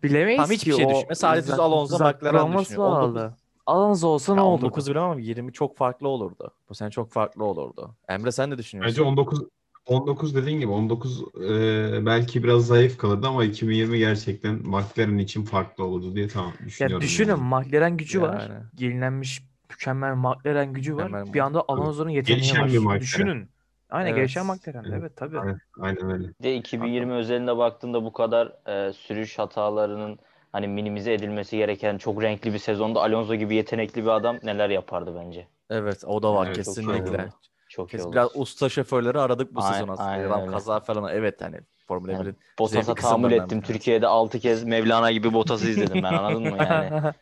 Bilemeyiz 0.03 0.37
Tamam, 0.37 0.51
hiçbir 0.51 0.71
ki 0.71 0.77
şey 0.77 0.85
o 0.85 0.89
düşünme. 0.89 1.15
Sadece 1.15 1.47
düz 1.51 1.59
Alonso, 1.59 1.97
Zac 1.97 2.15
McLaren 2.17 2.33
Brown'u 2.47 2.59
düşünüyor. 2.61 2.83
bağlı. 2.91 3.33
Alonso 3.65 4.07
olsa 4.07 4.33
ne 4.33 4.39
Ya 4.39 4.45
oldu? 4.45 4.65
19 4.65 4.89
bilemem 4.89 5.09
ama 5.09 5.19
20 5.19 5.53
çok 5.53 5.77
farklı 5.77 6.07
olurdu. 6.07 6.51
Bu 6.69 6.75
sene 6.75 6.91
çok 6.91 7.11
farklı 7.11 7.43
olurdu. 7.43 7.95
Emre 8.09 8.31
sen 8.31 8.49
ne 8.49 8.57
düşünüyorsun? 8.57 8.91
Bence 8.95 9.09
19 9.09 9.41
19 9.85 10.35
dediğin 10.35 10.59
gibi 10.59 10.71
19 10.71 11.21
e, 11.21 12.05
belki 12.05 12.43
biraz 12.43 12.65
zayıf 12.67 12.97
kalırdı 12.97 13.27
ama 13.27 13.43
2020 13.45 13.97
gerçekten 13.97 14.53
McLaren 14.55 15.17
için 15.17 15.43
farklı 15.45 15.83
olurdu 15.83 16.15
diye 16.15 16.27
tamam 16.27 16.51
Ya 16.61 16.65
düşünüyorum. 16.65 17.01
düşünün 17.01 17.29
yani. 17.29 17.43
McLaren 17.43 17.97
gücü 17.97 18.21
var. 18.21 18.39
Yani. 18.49 18.63
Yenilenmiş 18.79 19.43
mükemmel 19.69 20.13
McLaren 20.15 20.73
gücü 20.73 20.95
var. 20.95 21.03
Mükemmel 21.05 21.33
bir 21.33 21.39
anda 21.39 21.63
Alonso'nun 21.67 22.09
yeteneği 22.09 22.41
Gelişen 22.41 22.61
var. 22.61 22.67
bir 22.71 22.77
McLaren. 22.77 23.01
Düşünün. 23.01 23.49
Aynen 23.89 24.09
Evet. 24.09 24.17
gelişen 24.17 24.45
McLaren. 24.45 24.83
Evet. 24.83 24.93
Evet 24.99 25.11
tabii. 25.15 25.39
Aynen, 25.39 25.59
aynen 25.79 26.11
öyle. 26.11 26.27
De 26.43 26.55
2020 26.55 27.13
özelinde 27.13 27.57
baktığında 27.57 28.03
bu 28.03 28.13
kadar 28.13 28.53
e, 28.89 28.93
sürüş 28.93 29.39
hatalarının 29.39 30.19
hani 30.51 30.67
minimize 30.67 31.13
edilmesi 31.13 31.57
gereken 31.57 31.97
çok 31.97 32.23
renkli 32.23 32.53
bir 32.53 32.59
sezonda 32.59 33.01
Alonso 33.01 33.35
gibi 33.35 33.55
yetenekli 33.55 34.03
bir 34.03 34.09
adam 34.09 34.39
neler 34.43 34.69
yapardı 34.69 35.15
bence. 35.15 35.47
Evet 35.69 36.03
o 36.05 36.23
da 36.23 36.33
var 36.33 36.47
Evet, 36.47 36.55
kesinlikle. 36.55 37.29
Çok 37.69 37.93
iyi 37.93 38.03
oldu. 38.03 38.11
biraz 38.11 38.29
usta 38.35 38.69
şoförleri 38.69 39.19
aradık 39.19 39.55
bu 39.55 39.61
Aynen- 39.61 39.73
sezon 39.73 39.87
aslında. 39.87 40.09
aynen 40.09 40.27
Adam 40.27 40.41
öyle. 40.41 40.51
kaza 40.51 40.79
falan 40.79 41.13
evet 41.15 41.41
hani 41.41 41.59
Formula 41.87 42.11
Yani 42.11 42.23
1'in 42.23 42.35
Bottas'a 42.59 42.83
zevkli 42.83 43.01
tahammül 43.01 43.31
ettim. 43.31 43.61
Türkiye'de 43.61 44.07
6 44.07 44.39
kez 44.39 44.63
Mevlana 44.63 45.11
gibi 45.11 45.33
Bottas'ı 45.33 45.67
izledim 45.69 46.03
ben 46.03 46.13
anladın 46.13 46.43
mı 46.43 46.57
yani? 46.57 47.13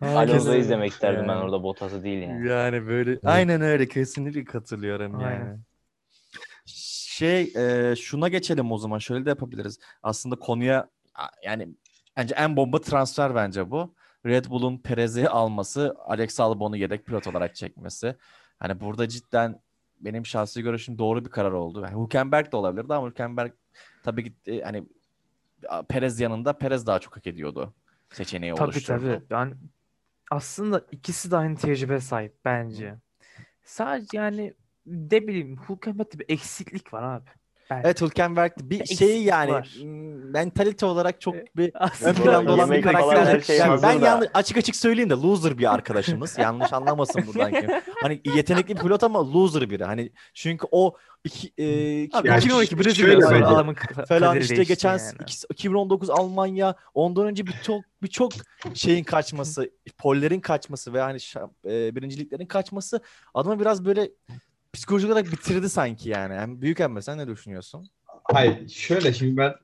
Alonso'yu 0.02 0.58
izlemek 0.58 0.92
isterdim 0.92 1.28
ben 1.28 1.34
Yani. 1.34 1.44
orada 1.44 1.62
Bottas'ı 1.62 2.04
değil 2.04 2.22
yani. 2.28 2.48
Yani 2.48 2.86
böyle 2.86 3.18
aynen 3.24 3.60
öyle 3.60 3.88
kesinlikle 3.88 4.44
katılıyorum 4.44 5.20
yani. 5.20 5.24
Aynen. 5.24 5.60
Şey 7.14 7.52
e, 7.56 7.96
şuna 7.96 8.28
geçelim 8.28 8.72
o 8.72 8.78
zaman 8.78 8.98
şöyle 8.98 9.24
de 9.24 9.28
yapabiliriz. 9.28 9.78
Aslında 10.02 10.36
konuya 10.36 10.88
yani 11.44 11.68
bence 12.16 12.34
en 12.34 12.56
bomba 12.56 12.80
transfer 12.80 13.34
bence 13.34 13.70
bu. 13.70 13.94
Red 14.26 14.44
Bull'un 14.44 14.78
Perez'i 14.78 15.28
alması, 15.28 15.96
Alex 15.98 16.40
Albon'u 16.40 16.76
yedek 16.76 17.06
pilot 17.06 17.26
olarak 17.26 17.54
çekmesi. 17.54 18.16
Hani 18.58 18.80
burada 18.80 19.08
cidden 19.08 19.60
benim 20.00 20.26
şahsi 20.26 20.62
görüşüm 20.62 20.98
doğru 20.98 21.24
bir 21.24 21.30
karar 21.30 21.52
oldu. 21.52 21.80
Yani 21.80 22.04
Hülkenberg 22.04 22.52
de 22.52 22.56
olabilirdi 22.56 22.94
ama 22.94 23.08
Hülkenberg 23.08 23.52
tabii 24.02 24.24
ki 24.24 24.34
e, 24.46 24.60
hani 24.60 24.84
Perez 25.88 26.20
yanında 26.20 26.52
Perez 26.52 26.86
daha 26.86 26.98
çok 26.98 27.16
hak 27.16 27.26
ediyordu 27.26 27.74
seçeneği 28.12 28.54
Tabii 28.54 28.64
oluşturdu. 28.64 29.00
tabii. 29.00 29.22
Yani 29.30 29.54
aslında 30.30 30.86
ikisi 30.92 31.30
de 31.30 31.36
aynı 31.36 31.56
tecrübe 31.56 32.00
sahip 32.00 32.34
bence. 32.44 32.94
Sadece 33.64 34.18
yani 34.18 34.54
ne 34.86 35.26
bileyim 35.28 35.56
Hülkenberg'de 35.68 36.18
bir 36.18 36.24
eksiklik 36.28 36.92
var 36.94 37.02
abi. 37.02 37.30
Bence. 37.70 37.82
Evet 37.84 38.00
Hülkenberg 38.02 38.52
bir 38.60 38.80
Eksik 38.80 38.98
şey 38.98 39.22
yani 39.22 39.52
var. 39.52 39.76
mentalite 40.32 40.86
olarak 40.86 41.20
çok 41.20 41.34
bir 41.56 41.72
ön 42.04 42.14
planda 42.14 42.52
olan 42.54 42.70
bir 42.70 42.82
karakter. 42.82 43.40
şey 43.40 43.56
Yani 43.58 43.82
ben 43.82 44.00
yanlış, 44.00 44.28
açık 44.34 44.56
açık 44.56 44.76
söyleyeyim 44.76 45.10
de 45.10 45.14
loser 45.14 45.58
bir 45.58 45.74
arkadaşımız. 45.74 46.38
yanlış 46.38 46.72
anlamasın 46.72 47.22
buradan 47.26 47.50
kim. 47.60 47.70
Hani 48.02 48.20
yetenekli 48.34 48.76
bir 48.76 48.80
pilot 48.80 49.04
ama 49.04 49.32
loser 49.32 49.70
biri. 49.70 49.84
Hani 49.84 50.12
çünkü 50.34 50.66
o 50.70 50.94
iki, 51.24 51.52
e, 51.58 52.02
iki- 52.02 52.16
Abi 52.16 52.28
Ya 52.28 52.36
2012 52.36 52.70
şöyle 52.94 53.16
Brezilya 53.16 53.48
adamın 53.48 53.76
falan 54.08 54.38
işte 54.38 54.64
geçen 54.64 54.98
yani. 54.98 55.12
iki- 55.22 55.46
2019 55.50 56.10
Almanya 56.10 56.74
ondan 56.94 57.26
önce 57.26 57.46
birçok 57.46 57.84
birçok 58.02 58.32
şeyin 58.74 59.04
kaçması, 59.04 59.70
pollerin 59.98 60.40
kaçması 60.40 60.92
ve 60.92 61.00
hani 61.00 61.18
e, 61.64 61.96
birinciliklerin 61.96 62.46
kaçması 62.46 63.00
adamı 63.34 63.60
biraz 63.60 63.84
böyle 63.84 64.10
psikolojik 64.74 65.10
olarak 65.10 65.32
bitirdi 65.32 65.68
sanki 65.68 66.08
yani. 66.08 66.34
yani 66.34 66.60
büyük 66.62 66.80
Emre 66.80 67.02
sen 67.02 67.18
ne 67.18 67.28
düşünüyorsun? 67.28 67.90
Hayır 68.32 68.68
şöyle 68.68 69.12
şimdi 69.12 69.36
ben 69.36 69.54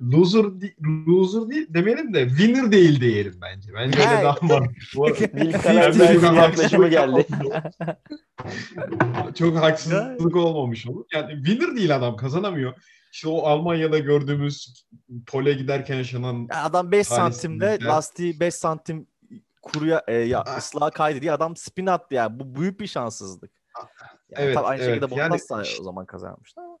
loser 0.00 0.60
di- 0.60 0.76
loser 1.08 1.50
değil 1.50 1.66
demeyelim 1.74 2.14
de 2.14 2.28
winner 2.28 2.72
değil 2.72 3.00
diyelim 3.00 3.38
bence. 3.42 3.74
Bence 3.74 3.98
öyle 3.98 4.08
Ha. 4.08 4.22
daha 4.24 4.34
çok 4.92 5.20
versin 5.20 5.76
haksızlık 5.76 6.22
yaklaşımı 6.36 6.88
geldi. 6.88 7.26
çok 9.34 9.56
haksızlık 9.56 10.36
olmamış 10.36 10.86
olur. 10.86 11.04
Yani 11.14 11.32
winner 11.44 11.76
değil 11.76 11.96
adam 11.96 12.16
kazanamıyor. 12.16 12.74
İşte 13.12 13.28
o 13.28 13.42
Almanya'da 13.42 13.98
gördüğümüz 13.98 14.84
pole 15.26 15.52
giderken 15.52 15.96
yaşanan 15.96 16.48
Ya 16.50 16.64
adam 16.64 16.92
5 16.92 17.08
Talihsizlikler. 17.08 17.30
santimde 17.32 17.84
lastiği 17.84 18.40
5 18.40 18.54
santim 18.54 19.06
kuruya 19.62 20.02
e, 20.08 20.14
ya 20.14 20.44
Ah. 20.46 20.58
ıslığa 20.58 20.90
kaydı 20.90 21.20
diye 21.20 21.32
adam 21.32 21.56
spin 21.56 21.86
attı 21.86 22.14
yani. 22.14 22.40
Bu 22.40 22.60
büyük 22.60 22.80
bir 22.80 22.86
şanssızlık. 22.86 23.50
Yani 24.30 24.44
Evet, 24.44 24.54
tabii 24.54 24.66
aynı 24.66 24.82
evet. 24.82 24.94
şekilde 25.02 25.20
Yani 25.20 25.30
Bottas 25.30 25.50
da 25.50 25.62
işte- 25.62 25.80
o 25.80 25.84
zaman 25.84 26.06
kazanmıştı 26.06 26.60
ama. 26.60 26.78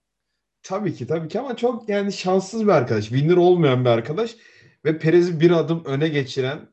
Tabii 0.62 0.94
ki 0.94 1.06
tabii 1.06 1.28
ki 1.28 1.40
ama 1.40 1.56
çok 1.56 1.88
yani 1.88 2.12
şanssız 2.12 2.62
bir 2.62 2.68
arkadaş. 2.72 3.04
Winner 3.08 3.36
olmayan 3.36 3.84
bir 3.84 3.90
arkadaş 3.90 4.36
ve 4.84 4.98
Perez'i 4.98 5.40
bir 5.40 5.50
adım 5.50 5.84
öne 5.84 6.08
geçiren 6.08 6.68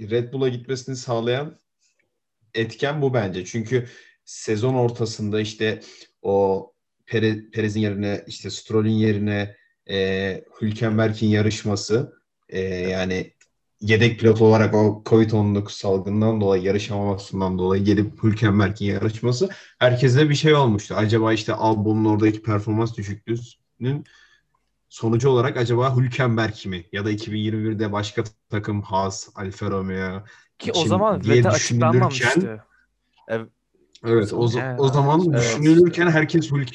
Red 0.00 0.32
Bull'a 0.32 0.48
gitmesini 0.48 0.96
sağlayan 0.96 1.58
etken 2.54 3.02
bu 3.02 3.14
bence. 3.14 3.44
Çünkü 3.44 3.88
sezon 4.24 4.74
ortasında 4.74 5.40
işte 5.40 5.80
o 6.22 6.66
Pere- 7.06 7.50
Perez'in 7.50 7.80
yerine 7.80 8.24
işte 8.26 8.50
Stroll'ün 8.50 8.90
yerine 8.90 9.56
e, 9.90 10.44
Hülkenberg'in 10.60 11.28
yarışması 11.28 12.12
e, 12.48 12.60
yani 12.64 13.32
yedek 13.80 14.20
pilot 14.20 14.40
olarak 14.40 14.74
o 14.74 15.02
Covid-19 15.06 15.70
salgından 15.70 16.40
dolayı 16.40 16.62
yarışamamasından 16.62 17.58
dolayı 17.58 17.84
gelip 17.84 18.22
Hülkenberg'in 18.22 18.86
yarışması 18.86 19.48
herkese 19.78 20.30
bir 20.30 20.34
şey 20.34 20.54
olmuştu. 20.54 20.94
Acaba 20.94 21.32
işte 21.32 21.52
Albon'un 21.54 22.04
oradaki 22.04 22.42
performans 22.42 22.96
düşüklüğünün 22.96 24.04
sonucu 24.88 25.28
olarak 25.28 25.56
acaba 25.56 25.96
Hülkenberg 25.96 26.66
mi? 26.66 26.84
Ya 26.92 27.04
da 27.04 27.12
2021'de 27.12 27.92
başka 27.92 28.24
takım 28.50 28.82
Haas, 28.82 29.28
Alfa 29.34 29.70
Romeo 29.70 30.22
Ki 30.58 30.72
o 30.72 30.84
zaman 30.86 31.22
diye 31.22 31.48
açıklanmamıştı. 31.48 32.64
Evet 34.04 34.32
o, 34.32 34.48
Evet, 34.56 34.80
o 34.80 34.88
zaman 34.88 35.20
evet. 35.30 35.40
düşünülürken 35.40 36.10
herkes 36.10 36.50
Hülk 36.50 36.68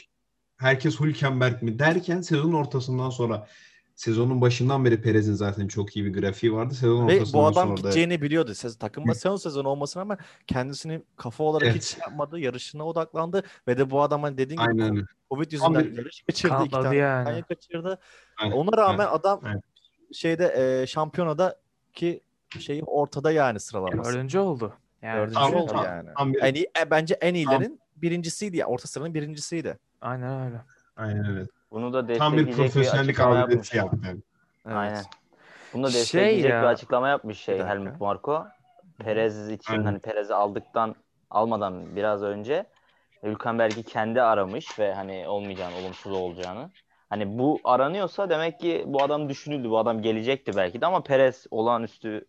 herkes 0.57 0.99
Hülkenberg 0.99 1.61
mi 1.61 1.79
derken 1.79 2.21
sezonun 2.21 2.53
ortasından 2.53 3.09
sonra 3.09 3.47
sezonun 3.95 4.41
başından 4.41 4.85
beri 4.85 5.01
Perez'in 5.01 5.33
zaten 5.33 5.67
çok 5.67 5.95
iyi 5.95 6.05
bir 6.05 6.13
grafiği 6.21 6.53
vardı. 6.53 6.73
Sezon 6.73 7.07
Ve 7.07 7.21
bu 7.33 7.45
adam 7.45 7.53
sonra 7.53 7.77
da 7.77 7.81
gideceğini 7.81 8.21
biliyordu. 8.21 8.53
Sez, 8.53 8.77
takımda 8.77 9.13
sezon 9.13 9.35
sezon 9.37 9.65
olmasına 9.65 10.01
ama 10.01 10.17
kendisini 10.47 11.01
kafa 11.17 11.43
olarak 11.43 11.67
Evet. 11.67 11.75
hiç 11.75 11.97
yapmadı. 11.97 12.39
Yarışına 12.39 12.85
odaklandı. 12.85 13.43
Ve 13.67 13.77
de 13.77 13.89
bu 13.89 14.01
adam 14.01 14.23
hani 14.23 14.37
dediğin 14.37 14.59
gibi 14.61 14.69
aynen 14.69 14.95
öyle. 14.95 15.05
Covid 15.31 15.51
Tam 15.51 15.73
yüzünden 15.73 15.91
bir- 15.91 15.97
yarış 15.97 16.21
kaçırdı. 16.21 16.53
iki 16.53 16.69
Kanatladı 16.69 16.83
tane 16.83 16.95
yani. 16.95 17.43
kaçırdı. 17.43 17.99
Aynen. 18.37 18.55
Ona 18.55 18.77
rağmen 18.77 19.07
adam 19.11 19.41
Evet. 19.45 19.63
şeyde 20.13 20.53
e, 20.81 20.87
şampiyonada 20.87 21.59
ki 21.93 22.21
şeyi 22.59 22.83
ortada 22.83 23.31
yani 23.31 23.59
sıralaması. 23.59 24.13
Dördüncü 24.13 24.39
oldu. 24.39 24.73
Yani 25.01 25.17
Dördüncü 25.17 25.33
Tam- 25.39 25.53
oldu 25.55 25.71
tam- 25.71 25.85
yani. 25.85 26.09
tam 26.17 26.33
bir- 26.33 26.41
En 26.41 26.53
iyi, 26.53 26.67
e, 26.81 26.91
bence 26.91 27.13
en 27.21 27.33
iyilerin 27.33 27.79
birincisiydi 27.97 28.57
ya. 28.57 28.65
Orta 28.67 28.87
sıranın 28.87 29.13
birincisiydi. 29.13 29.77
Aynen 30.01 30.45
öyle. 30.45 30.61
Aynen 30.95 31.25
öyle. 31.29 31.45
Bunu 31.73 31.93
da 31.93 31.99
Tam 31.99 32.07
destekleyecek 32.07 32.47
bir 32.47 32.57
profesyonellik 32.57 33.09
açıklama 33.09 33.35
abidesi 33.43 33.77
yapmış. 33.77 33.93
yaptı. 34.03 34.07
yani. 34.07 34.21
Evet. 34.65 34.75
Aynen. 34.77 35.03
Bunu 35.73 35.83
da 35.83 35.89
Şey 35.91 35.99
destekleyecek 36.01 36.51
ya- 36.51 36.61
bir 36.61 36.67
açıklama 36.67 37.07
yapmış 37.09 37.39
şey 37.39 37.59
Bir. 37.59 37.69
Helmut 37.69 38.01
Marko. 38.01 38.45
Perez 38.99 39.51
için 39.51 39.73
Aynen. 39.73 39.83
hani 39.85 39.99
Perez'i 39.99 40.33
aldıktan 40.33 40.95
almadan 41.29 41.95
biraz 41.95 42.23
önce 42.23 42.65
Hülkenberg'i 43.23 43.83
kendi 43.83 44.21
aramış 44.21 44.79
ve 44.79 44.93
hani 44.93 45.27
olmayacağını, 45.27 45.75
olumsuz 45.75 46.11
olacağını. 46.11 46.69
Hani 47.09 47.37
bu 47.39 47.59
aranıyorsa 47.63 48.29
demek 48.29 48.59
ki 48.59 48.83
bu 48.87 49.03
adam 49.03 49.29
düşünüldü. 49.29 49.69
Bu 49.69 49.77
adam 49.79 50.01
gelecekti 50.01 50.51
belki 50.55 50.81
de 50.81 50.85
ama 50.85 51.03
Perez 51.03 51.45
olağanüstü 51.51 52.25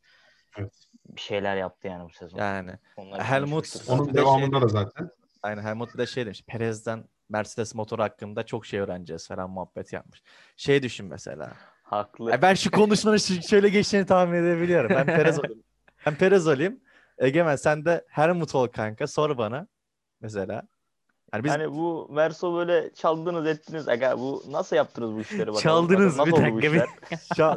Evet. 0.59 0.73
bir 1.09 1.21
şeyler 1.21 1.57
yaptı 1.57 1.89
yani 1.89 2.05
bu 2.05 2.11
sezon. 2.13 2.39
Yani 2.39 2.71
Onları 2.97 3.23
Helmut-. 3.23 3.89
Onun 3.91 4.15
devamında 4.15 4.57
şey- 4.59 4.63
da 4.63 4.69
zaten. 4.69 5.11
Aynen 5.43 5.63
Helmut 5.63 5.99
de 5.99 6.07
şey 6.07 6.25
demiş. 6.27 6.43
Perez'den 6.47 7.05
Mercedes 7.29 7.75
motoru 7.75 8.03
hakkında 8.03 8.47
çok 8.47 8.67
şey 8.67 8.81
öğreneceğiz 8.81 9.29
falan 9.29 9.51
muhabbet 9.51 9.93
yapmış. 9.93 10.23
Şey 10.57 10.83
düşün 10.83 11.07
mesela. 11.07 11.53
Haklı. 11.83 12.33
E 12.33 12.43
ben 12.43 12.55
şu 12.55 12.71
konuşmanın 12.71 13.17
şöyle 13.49 13.69
geçtiğini 13.69 14.07
tahmin 14.07 14.35
edebiliyorum. 14.45 14.91
Ben 14.91 15.07
Perez 15.07 15.39
olayım. 15.39 15.63
Ben 16.07 16.15
Perez 16.15 16.47
olayım. 16.47 16.81
Egemen 17.19 17.57
sen 17.57 17.85
de 17.85 18.05
Helmut 18.09 18.55
ol 18.55 18.67
kanka. 18.69 19.07
Sor 19.07 19.39
bana. 19.39 19.67
Mesela. 20.21 20.63
Yani 21.33 21.45
biz 21.45 21.53
Hani 21.53 21.71
bu 21.73 22.11
Verso 22.17 22.55
böyle 22.57 22.95
çaldınız 22.95 23.47
ettiniz. 23.47 23.89
Aga 23.89 24.19
bu 24.19 24.43
nasıl 24.51 24.77
yaptınız 24.77 25.15
bu 25.15 25.21
işleri 25.21 25.41
bakalım. 25.41 25.61
Çaldınız, 25.63 26.17
Nasıl 26.19 26.33
bir 26.33 26.37
dakika, 26.43 26.73
bir- 26.73 26.77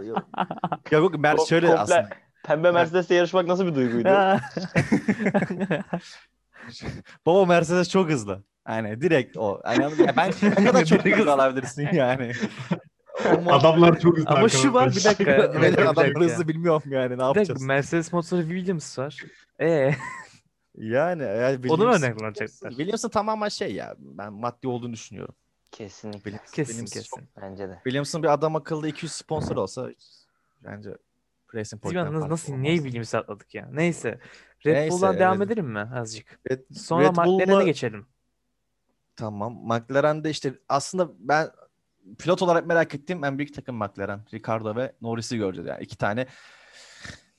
yok. 0.06 0.28
ya 0.92 1.00
yok 1.00 1.20
Mer 1.20 1.38
şöyle 1.50 1.68
komple- 1.68 1.78
aslında. 1.78 2.10
Pembe 2.44 2.72
Mercedes'te 2.72 3.16
yarışmak 3.16 3.48
nasıl 3.48 3.66
bir 3.66 3.76
duyguydu? 3.76 4.10
Baba 7.26 7.46
Mercedes 7.46 7.90
çok 7.90 8.10
hızlı. 8.10 8.44
Yani 8.68 9.02
direkt 9.02 9.38
o. 9.38 9.62
Yani 9.66 9.86
anladın 9.86 10.00
mı? 10.02 10.08
ya 10.08 10.16
ben 10.18 10.32
ne 10.64 10.66
kadar 10.66 10.86
çok 10.86 11.06
hızlı 11.06 11.32
alabilirsin 11.34 11.88
yani. 11.94 12.32
Adamlar 13.48 14.00
çok 14.00 14.18
hızlı 14.18 14.30
Ama 14.30 14.50
şu 14.50 14.74
var 14.74 14.90
bir 14.96 15.04
dakika. 15.04 15.32
Evet, 15.32 15.54
dakika, 15.54 15.62
bir 15.82 15.86
adam 15.86 15.96
dakika. 15.96 16.20
hızlı 16.20 16.48
bilmiyorum 16.48 16.84
yani 16.86 17.06
ne 17.06 17.12
Bir 17.14 17.18
dakika 17.20 17.26
yapacağız. 17.40 17.62
Mercedes 17.62 18.14
motoru 18.14 18.42
Williams 18.42 19.00
var. 19.00 19.24
Ee, 19.62 19.92
Yani, 20.76 21.24
yani 21.24 21.56
Onu 21.70 21.84
Williams- 21.84 21.98
örnek 22.06 22.18
kullanacaklar? 22.18 22.70
Williams'ın 22.70 23.10
tamamen 23.10 23.50
şey 23.50 23.74
ya 23.76 23.96
ben 24.00 24.34
maddi 24.34 24.68
olduğunu 24.68 24.94
düşünüyorum. 24.94 25.36
Kesinlikle. 25.72 26.20
Williams, 26.20 26.52
Kesin 26.52 26.86
Williams- 26.86 26.94
kesin. 26.94 27.30
Bence 27.42 27.70
de. 27.70 27.74
Williams'ın 27.84 28.24
bir 28.24 28.28
adam 28.34 28.56
akıllı 28.56 28.88
200 28.88 29.12
sponsor 29.14 29.56
olsa 29.56 29.90
bence 30.64 30.90
Racing 31.56 31.82
Point'ten 31.82 32.14
nasıl, 32.14 32.30
nasıl 32.30 32.54
neyi 32.54 32.78
Williams'ı 32.78 33.18
atladık 33.18 33.56
ya? 33.56 33.70
Neyse. 33.72 34.20
Red 34.66 34.74
Neyse, 34.74 34.92
Bull'dan 34.92 35.20
devam 35.20 35.42
edelim 35.42 35.66
mi 35.66 35.90
azıcık? 35.96 36.40
Red, 36.52 36.60
Sonra 36.76 37.04
Red 37.04 37.10
McLaren'e 37.10 37.52
Bull'la- 37.52 37.64
geçelim. 37.66 38.06
Tamam. 39.18 39.60
McLaren'de 39.64 40.30
işte 40.30 40.54
aslında 40.70 41.10
ben 41.20 41.50
pilot 42.20 42.42
olarak 42.42 42.68
merak 42.68 42.96
ettiğim 42.96 43.24
en 43.24 43.38
büyük 43.38 43.54
takım 43.54 43.76
McLaren. 43.76 44.22
Ricardo 44.34 44.76
ve 44.76 44.92
Norris'i 45.02 45.38
göreceğiz 45.38 45.68
yani. 45.68 45.84
iki 45.84 45.98
tane 45.98 46.28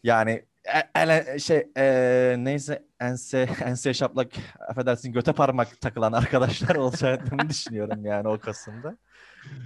yani 0.02 0.44
e- 0.64 1.00
ele, 1.02 1.38
şey 1.38 1.66
e, 1.76 2.35
neyse 2.38 2.85
ense 3.00 3.49
ense 3.64 3.94
şaplak 3.94 4.28
affedersin 4.68 5.12
göte 5.12 5.32
parmak 5.32 5.80
takılan 5.80 6.12
arkadaşlar 6.12 6.75
olacağını 6.76 7.49
düşünüyorum 7.49 8.04
yani 8.04 8.28
o 8.28 8.38
Kasım'da. 8.38 8.97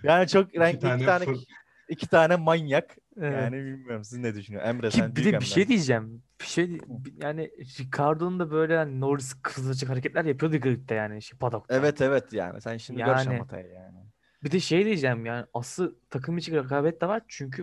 Yani 0.02 0.28
çok 0.28 0.54
renkli 0.54 0.76
iki 0.94 1.06
tane, 1.06 1.24
fır- 1.24 1.44
iki 1.88 2.06
tane 2.06 2.36
manyak. 2.36 2.96
Evet. 3.16 3.42
Yani 3.42 3.56
bilmiyorum 3.56 4.04
siz 4.04 4.18
ne 4.18 4.34
düşünüyorsunuz? 4.34 4.74
Emre 4.76 4.88
Ki 4.90 4.96
sen 4.96 5.16
bir 5.16 5.24
de 5.24 5.28
bir 5.28 5.32
Emre. 5.34 5.44
şey 5.44 5.68
diyeceğim. 5.68 6.22
Bir 6.40 6.46
şey 6.46 6.78
yani 7.22 7.50
Ricardo'nun 7.80 8.40
da 8.40 8.50
böyle 8.50 8.76
hani 8.76 9.00
Norris 9.00 9.34
kızacak 9.42 9.90
hareketler 9.90 10.24
yapıyordu 10.24 10.56
gridde 10.60 10.94
yani 10.94 11.22
şey 11.22 11.38
paddock'ta. 11.38 11.74
Evet 11.74 12.00
evet 12.00 12.32
yani 12.32 12.60
sen 12.60 12.76
şimdi 12.76 12.98
gör 13.00 13.06
Yani- 13.06 13.24
şamatayı 13.24 13.66
yani. 13.72 13.98
Bir 14.44 14.50
de 14.50 14.60
şey 14.60 14.84
diyeceğim 14.84 15.26
yani 15.26 15.46
asıl 15.54 15.94
takım 16.10 16.38
içi 16.38 16.52
rekabet 16.52 17.00
de 17.00 17.08
var 17.08 17.22
çünkü 17.28 17.62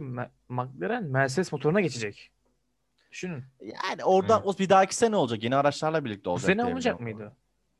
McLaren 0.49 1.03
Mercedes 1.03 1.51
motoruna 1.51 1.81
geçecek. 1.81 2.31
Düşünün. 3.11 3.43
Yani 3.61 4.03
oradan 4.03 4.41
o 4.47 4.57
bir 4.57 4.69
dahaki 4.69 4.95
sene 4.95 5.15
olacak. 5.15 5.43
Yeni 5.43 5.55
araçlarla 5.55 6.05
birlikte 6.05 6.25
Bu 6.25 6.29
olacak. 6.29 6.45
sene 6.45 6.55
diye 6.55 6.65
olmayacak 6.65 6.99
mıydı? 6.99 7.31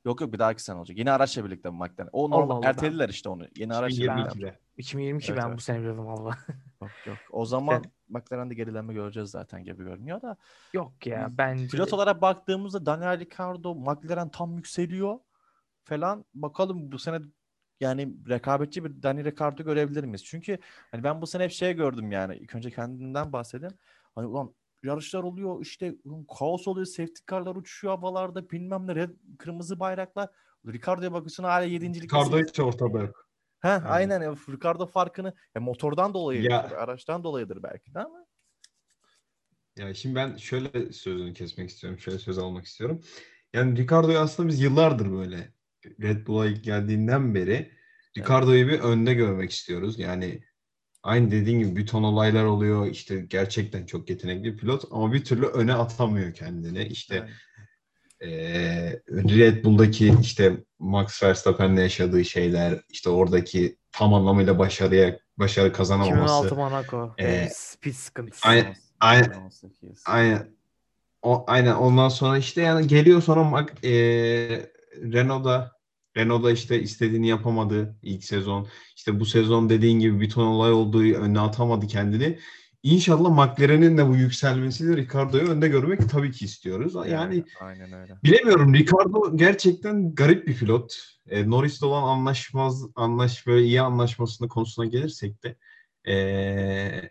Yok 0.06 0.22
yok 0.22 0.34
bir 0.34 0.40
dahaki 0.40 0.64
sene 0.64 0.78
olacak. 0.78 0.98
Yeni 0.98 1.12
araçla 1.12 1.46
birlikte 1.46 1.70
McLaren. 1.70 2.10
O 2.12 2.30
normal 2.30 2.58
Allah. 2.58 2.70
ertelediler 2.70 3.10
işte 3.10 3.30
onu. 3.30 3.48
Yeni 3.56 3.74
araçla 3.74 3.98
birlikte. 4.18 4.40
2022'de. 4.40 4.60
2022 4.80 5.32
Evet, 5.32 5.42
ben 5.42 5.48
evet. 5.48 5.58
bu 5.58 5.62
sene 5.62 5.80
biliyordum 5.80 6.06
valla. 6.06 6.38
Yok 6.82 6.92
yok. 7.06 7.18
O 7.32 7.46
zaman 7.46 7.84
McLaren'de 8.10 8.54
gerilenme 8.54 8.94
göreceğiz 8.94 9.30
zaten 9.30 9.64
gibi 9.64 9.84
görünüyor 9.84 10.22
da. 10.22 10.38
Yok 10.74 11.06
ya 11.06 11.28
bence 11.32 11.68
Pilot 11.68 11.94
olarak 11.94 12.22
baktığımızda 12.22 12.86
Daniel 12.86 13.20
Ricciardo, 13.20 13.76
McLaren 13.76 14.30
tam 14.30 14.56
yükseliyor 14.56 15.20
falan. 15.84 16.26
Bakalım 16.34 16.92
bu 16.92 17.00
sene 17.00 17.20
yani 17.80 18.16
rekabetçi 18.30 18.84
bir 18.84 19.04
Daniel 19.04 19.26
Ricciardo 19.26 19.64
görebilir 19.64 20.04
miyiz? 20.04 20.26
Çünkü 20.26 20.58
hani 20.92 21.04
ben 21.04 21.22
bu 21.22 21.28
sene 21.28 21.44
hep 21.44 21.52
şey 21.52 21.74
gördüm 21.74 22.12
yani. 22.12 22.36
İlk 22.36 22.56
önce 22.56 22.72
kendimden 22.72 23.34
bahsedeyim. 23.34 23.76
Hani 24.16 24.28
ulan 24.28 24.54
yarışlar 24.84 25.24
oluyor 25.24 25.62
işte 25.62 25.96
ulan 26.04 26.26
kaos 26.40 26.68
oluyor. 26.68 26.86
Safety 26.86 27.22
car'lar 27.32 27.56
uçuşuyor 27.56 27.96
havalarda 27.96 28.50
bilmem 28.50 28.88
ne 28.88 28.96
red, 28.96 29.10
kırmızı 29.38 29.80
bayraklar. 29.80 30.30
Ricardo'ya 30.68 31.14
bakıyorsun 31.14 31.44
hala 31.44 31.64
yedincilik. 31.64 32.14
Ricardo 32.14 32.40
hiç 32.40 32.60
ortada 32.60 33.00
yok. 33.00 33.29
Ha 33.60 33.84
aynen. 33.88 34.22
ya, 34.22 34.36
Ricardo 34.50 34.88
farkını 34.88 35.34
ya 35.56 35.62
motordan 35.62 36.14
dolayı, 36.14 36.44
Ya. 36.44 36.62
araçtan 36.64 37.24
dolayıdır 37.24 37.64
belki 37.64 37.94
de 37.94 38.00
ama. 38.00 38.26
Ya 39.78 39.94
şimdi 39.94 40.16
ben 40.16 40.38
şöyle 40.38 40.94
sözünü 40.94 41.34
kesmek 41.34 41.70
istiyorum. 41.70 42.00
Şöyle 42.00 42.20
söz 42.20 42.38
almak 42.38 42.66
istiyorum. 42.66 43.02
Yani 43.54 43.80
Ricardo'yu 43.80 44.20
aslında 44.20 44.50
biz 44.50 44.62
yıllardır 44.62 45.12
böyle 45.12 45.54
Red 46.02 46.28
Bull'a 46.28 46.46
ilk 46.46 46.64
geldiğinden 46.64 47.36
beri 47.36 47.72
Ricardo'yu 48.18 48.68
bir 48.68 48.80
önde 48.80 49.14
görmek 49.14 49.52
istiyoruz. 49.52 50.00
Yani 50.00 50.44
aynı 51.04 51.32
dediğin 51.32 51.60
gibi 51.60 51.76
bir 51.76 51.88
ton 51.88 52.04
olaylar 52.04 52.44
oluyor. 52.46 52.88
İşte 52.88 53.22
gerçekten 53.22 53.86
çok 53.86 54.10
yetenekli 54.10 54.44
bir 54.54 54.58
pilot 54.58 54.84
ama 54.92 55.14
bir 55.14 55.24
türlü 55.24 55.46
öne 55.46 55.74
atamıyor 55.74 56.34
kendini. 56.34 56.84
İşte 56.84 57.16
Yani. 57.16 57.30
Eee, 58.22 59.02
Red 59.10 59.64
Bull'daki 59.64 60.16
işte 60.22 60.58
Max 60.80 61.24
Verstappen'le 61.24 61.78
yaşadığı 61.78 62.26
şeyler, 62.26 62.80
işte 62.90 63.10
oradaki 63.10 63.78
tam 63.92 64.14
anlamıyla 64.14 64.60
başarıya 64.60 65.20
başarı 65.38 65.74
kazanamaması. 65.74 66.46
2016 66.48 66.56
Monaco. 66.56 67.14
Ee, 67.18 67.28
e, 67.28 67.50
speed 67.54 67.94
sıkıntısı. 67.94 68.48
Aynen. 68.48 68.76
Aynen. 69.00 69.30
18. 69.30 70.04
Aynen. 70.06 70.48
O, 71.22 71.44
aynen 71.48 71.76
ondan 71.76 72.10
sonra 72.10 72.38
işte 72.38 72.62
yani 72.62 72.88
geliyor 72.88 73.22
sonra 73.22 73.52
bak 73.52 73.74
eee 73.84 74.72
Renault'da 75.02 75.72
Renault'da 76.18 76.52
işte 76.52 76.82
istediğini 76.82 77.28
yapamadı 77.28 77.96
ilk 78.04 78.24
sezon. 78.24 78.68
İşte 78.96 79.20
bu 79.20 79.26
sezon 79.26 79.70
dediğin 79.70 80.00
gibi 80.00 80.22
bir 80.22 80.30
ton 80.30 80.46
olay 80.46 80.72
olduğu 80.72 81.02
önüne 81.02 81.40
atamadı 81.40 81.88
kendini. 81.88 82.40
İnşallah 82.84 83.30
McLaren'in 83.30 83.98
de 83.98 84.08
bu 84.08 84.16
yükselmesiyle 84.16 84.98
Ricardo'yu 84.98 85.50
önde 85.50 85.68
görmek 85.68 86.10
tabii 86.10 86.32
ki 86.32 86.46
istiyoruz. 86.46 86.94
Yani 87.08 87.44
aynen 87.62 87.94
öyle. 87.94 88.14
bilemiyorum 88.24 88.74
Ricardo 88.74 89.38
gerçekten 89.38 90.16
garip 90.16 90.48
bir 90.48 90.58
pilot. 90.58 90.96
E, 91.28 91.50
Norris'le 91.50 91.84
olan 91.84 92.04
anlaşmaz 92.04 92.86
anlaş 92.96 93.48
böyle 93.48 93.66
iyi 93.66 93.82
anlaşmasında 93.82 94.50
konusuna 94.50 94.86
gelirsek 94.86 95.44
de 95.44 95.56
e, 96.12 97.10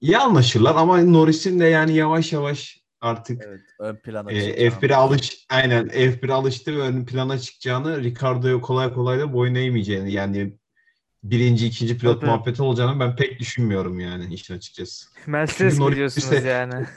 iyi 0.00 0.18
anlaşırlar 0.18 0.74
ama 0.74 1.02
Norris'in 1.02 1.60
de 1.60 1.64
yani 1.64 1.94
yavaş 1.94 2.32
yavaş 2.32 2.80
artık 3.00 3.42
Evet, 3.46 3.60
ön 3.78 3.96
plana 3.96 4.32
e, 4.32 4.40
çıkacağını 4.40 4.70
F1'e 4.70 4.94
alış 4.94 5.46
aynen 5.50 5.86
F1'e 5.86 6.32
alıştı 6.32 6.76
ve 6.76 6.80
ön 6.80 7.06
plana 7.06 7.38
çıkacağını 7.38 8.02
Ricardo'ya 8.02 8.60
kolay 8.60 8.94
kolay 8.94 9.18
da 9.18 9.32
boyun 9.32 9.54
eğmeyeceğini 9.54 10.12
yani 10.12 10.56
birinci 11.30 11.66
ikinci 11.66 11.98
pilot 11.98 12.20
Tabii. 12.20 12.30
muhabbeti 12.30 12.62
olacağını 12.62 13.00
ben 13.00 13.16
pek 13.16 13.40
düşünmüyorum 13.40 14.00
yani 14.00 14.34
işin 14.34 14.56
açıkçası. 14.56 15.06
Mercedes 15.26 15.58
Çünkü 15.72 15.82
Norris 15.82 15.92
biliyorsunuz 15.94 16.32
ise- 16.32 16.48
yani. 16.48 16.86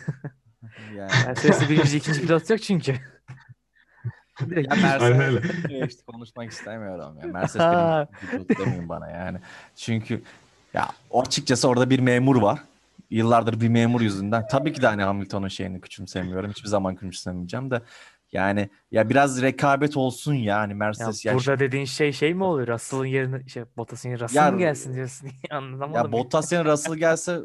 Yani. 0.98 1.12
Mercedes'te 1.26 1.70
birinci 1.70 1.98
ikinci 1.98 2.22
pilot 2.22 2.50
yok 2.50 2.62
çünkü. 2.62 2.96
Direkt 4.50 4.76
Ya. 4.76 4.82
Mercedes 4.82 5.44
işte 5.92 6.04
konuşmak 6.08 6.52
istemiyorum 6.52 7.18
ya. 7.22 7.28
Mercedes 7.28 7.66
benim 7.68 8.46
pilot 8.46 8.60
demeyin 8.60 8.90
bana 8.90 9.10
yani. 9.10 9.38
Çünkü 9.76 10.22
ya 10.74 10.90
açıkçası 11.14 11.68
orada 11.68 11.90
bir 11.90 12.00
memur 12.00 12.42
var. 12.42 12.60
Yıllardır 13.10 13.62
bir 13.62 13.68
memur 13.70 14.02
yüzünden. 14.02 14.48
Tabii 14.48 14.74
ki 14.74 14.82
de 14.82 14.88
hani 14.88 15.04
Hamilton'un 15.04 15.48
şeyini 15.48 15.82
küçümsemiyorum. 15.82 16.52
Hiçbir 16.52 16.70
zaman 16.70 16.96
küçümsemeyeceğim 16.96 17.72
de. 17.72 17.82
Yani 18.32 18.70
ya 18.92 19.10
biraz 19.10 19.42
rekabet 19.42 19.98
olsun 19.98 20.34
ya 20.34 20.58
hani 20.58 20.72
Ya 20.72 20.78
Mercedes 20.78 21.26
ya, 21.26 21.34
burada 21.34 21.60
dediğin 21.60 21.86
şey 21.86 22.12
şey 22.12 22.34
mi 22.34 22.44
oluyor? 22.44 22.68
Russell'ın 22.68 23.06
yerine 23.06 23.48
şey 23.48 23.64
Bottas'ın 23.78 24.10
yerine 24.10 24.24
Russell 24.24 24.46
Ya- 24.46 24.52
mı 24.52 24.60
gelsin 24.60 24.94
diyorsun? 24.94 25.30
Anlamadım. 25.50 25.94
ya 25.96 26.12
Bottas 26.12 26.52
yerine 26.52 26.72
Russell 26.72 26.96
gelse 26.96 27.40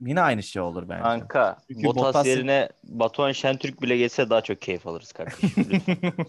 yine 0.00 0.20
aynı 0.20 0.42
şey 0.42 0.62
olur 0.62 0.88
bence. 0.88 1.02
Kanka 1.02 1.58
Çünkü 1.68 1.84
Bottas 1.84 2.14
Bottas- 2.14 2.28
yerine 2.28 2.68
Batuhan 2.84 3.32
Şentürk 3.32 3.82
bile 3.82 3.96
geçse 3.96 4.30
daha 4.30 4.40
çok 4.40 4.60
keyif 4.62 4.86
alırız 4.86 5.12
kardeşim. 5.12 5.50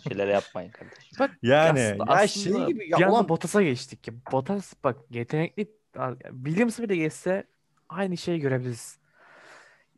Şeyler 0.07 0.27
yapmayın 0.27 0.71
kardeşim. 0.71 1.17
Bak 1.19 1.31
Yani 1.41 1.79
aslında, 1.79 2.11
ya 2.11 2.17
aslında 2.17 2.57
şey 2.57 2.65
gibi 2.65 2.89
ya 2.89 2.97
bir 2.97 3.05
ulan 3.05 3.29
Bottas'a 3.29 3.63
geçtik. 3.63 4.07
Ya. 4.07 4.13
Bottas 4.31 4.73
bak 4.83 4.97
yetenekli 5.11 5.67
Williams 6.45 6.79
bile 6.79 6.95
geçse 6.95 7.43
aynı 7.89 8.17
şeyi 8.17 8.39
görebiliriz. 8.39 8.97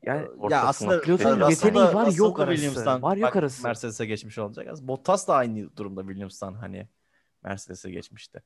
Yani 0.05 0.27
ya 0.49 0.63
aslında 0.63 1.01
pilotun 1.01 1.23
Russell'da- 1.25 1.49
yeteneği 1.49 1.93
var, 1.95 2.11
yok 2.11 2.39
arası. 2.39 2.61
Williams'tan 2.61 3.01
Var, 3.01 3.17
yok 3.17 3.35
arası. 3.35 3.63
Mercedes'e 3.63 4.05
geçmiş 4.05 4.37
olacak. 4.37 4.67
Bottas 4.81 5.27
da 5.27 5.35
aynı 5.35 5.77
durumda 5.77 6.01
Williams'tan 6.01 6.53
hani 6.53 6.87
Mercedes'e 7.43 7.91
geçmişti. 7.91 8.43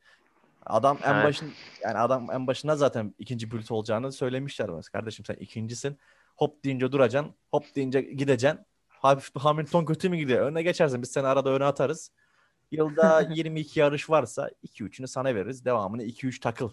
Adam 0.65 0.97
en 1.03 1.13
Evet. 1.13 1.25
başın 1.25 1.51
yani 1.83 1.97
adam 1.97 2.27
en 2.31 2.47
başına 2.47 2.75
zaten 2.75 3.13
ikinci 3.19 3.49
pilot 3.49 3.71
olacağını 3.71 4.11
söylemişler 4.11 4.67
bana. 4.71 4.81
Kardeşim 4.81 5.25
sen 5.25 5.35
ikincisin. 5.35 5.97
Hop 6.35 6.63
deyince 6.63 6.91
duracaksın. 6.91 7.33
Hop 7.51 7.75
deyince 7.75 8.01
gideceksin. 8.01 8.59
Hafif 8.89 9.35
Hamilton 9.35 9.85
kötü 9.85 10.09
mü 10.09 10.17
gidiyor? 10.17 10.45
Öne 10.45 10.63
geçersin. 10.63 11.01
Biz 11.01 11.11
seni 11.11 11.27
arada 11.27 11.49
öne 11.49 11.65
atarız. 11.65 12.11
Yılda 12.71 13.21
22 13.35 13.79
yarış 13.79 14.09
varsa 14.09 14.49
2-3'ünü 14.67 15.07
sana 15.07 15.35
veririz. 15.35 15.65
Devamını 15.65 16.03
2-3 16.03 16.39
takıl. 16.39 16.69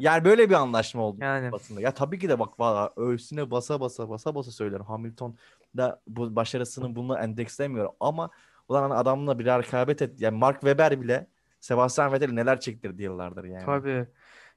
Yani 0.00 0.24
böyle 0.24 0.48
bir 0.50 0.54
anlaşma 0.54 1.02
oldu 1.02 1.18
Yani. 1.20 1.52
basında. 1.52 1.80
Ya 1.80 1.94
tabii 1.94 2.18
ki 2.18 2.28
de 2.28 2.38
bak 2.38 2.60
valla 2.60 2.90
öğsüne 2.96 3.50
basa 3.50 3.80
basa 3.80 4.08
basa 4.08 4.34
basa 4.34 4.50
söylerim. 4.50 4.84
Hamilton 4.84 5.36
da 5.76 6.00
bu 6.06 6.36
başarısının 6.36 6.96
bunu 6.96 7.18
endekslemiyor 7.18 7.90
ama 8.00 8.30
ulan 8.68 8.82
hani 8.82 8.94
adamla 8.94 9.38
bir 9.38 9.44
rekabet 9.46 10.02
et. 10.02 10.20
Yani 10.20 10.38
Mark 10.38 10.60
Webber 10.60 11.00
bile 11.00 11.26
Sebastian 11.60 12.12
Vettel 12.12 12.32
neler 12.32 12.60
çektirdi 12.60 13.02
yıllardır 13.02 13.44
yani. 13.44 13.64
Tabii. 13.66 14.06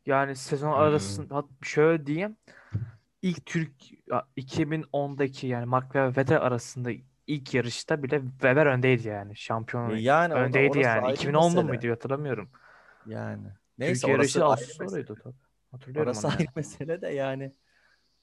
Yani 0.06 0.36
sezon 0.36 0.72
arasında 0.72 1.44
şöyle 1.62 2.06
diyeyim. 2.06 2.38
İlk 3.22 3.46
Türk 3.46 3.72
ya, 4.08 4.28
2010'daki 4.38 5.48
yani 5.48 5.66
Mark 5.66 5.96
ve 5.96 6.08
Vettel 6.18 6.42
arasında 6.42 6.92
ilk 7.28 7.54
yarışta 7.54 8.04
bile 8.04 8.22
Weber 8.22 8.66
öndeydi 8.66 9.08
yani. 9.08 9.36
Şampiyon 9.36 9.90
E 9.90 10.02
Yani 10.02 10.34
öndeydi 10.34 10.80
yani. 10.80 11.06
ayrı 11.06 11.16
2010'da 11.18 11.44
mesele. 11.48 11.64
mıydı 11.64 11.90
hatırlamıyorum. 11.90 12.50
Yani. 13.06 13.48
Neyse 13.82 13.94
Türkiye 14.02 14.16
orası 14.18 14.46
ayrı 14.46 14.66
sonraydı 14.66 15.16
tabii. 15.24 15.36
Hatırlıyorum 15.72 16.08
Orası 16.10 16.28
ayrı 16.28 16.40
yani. 16.42 16.50
mesele 16.56 17.02
de 17.02 17.08
yani 17.08 17.52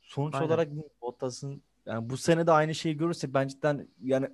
sonuç 0.01 0.35
Aynen. 0.35 0.47
olarak 0.47 0.69
Bottas'ın 1.03 1.63
yani 1.87 2.11
bu 2.11 2.17
sene 2.17 2.47
de 2.47 2.53
aynı 2.53 2.75
şeyi 2.75 2.97
görürsek 2.97 3.35
ben 3.35 3.49
cidden 3.49 3.89
yani 4.03 4.29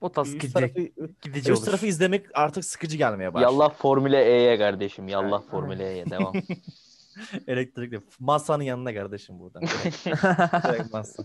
Bottas 0.00 0.28
gidecek, 0.32 0.52
tarafı, 0.52 0.80
üst 1.38 1.50
olur. 1.50 1.64
tarafı 1.64 1.86
izlemek 1.86 2.26
artık 2.34 2.64
sıkıcı 2.64 2.96
gelmeye 2.96 3.34
başladı. 3.34 3.52
Yallah 3.52 3.74
Formüle 3.74 4.24
E'ye 4.24 4.58
kardeşim. 4.58 5.08
Yallah 5.08 5.38
Aynen. 5.38 5.50
Formüle 5.50 5.92
E'ye 5.92 6.06
devam. 6.10 6.32
Elektrikli. 7.46 8.00
Masanın 8.18 8.62
yanına 8.62 8.94
kardeşim 8.94 9.38
buradan. 9.38 9.62
Direkt 10.64 10.92
masa. 10.92 11.24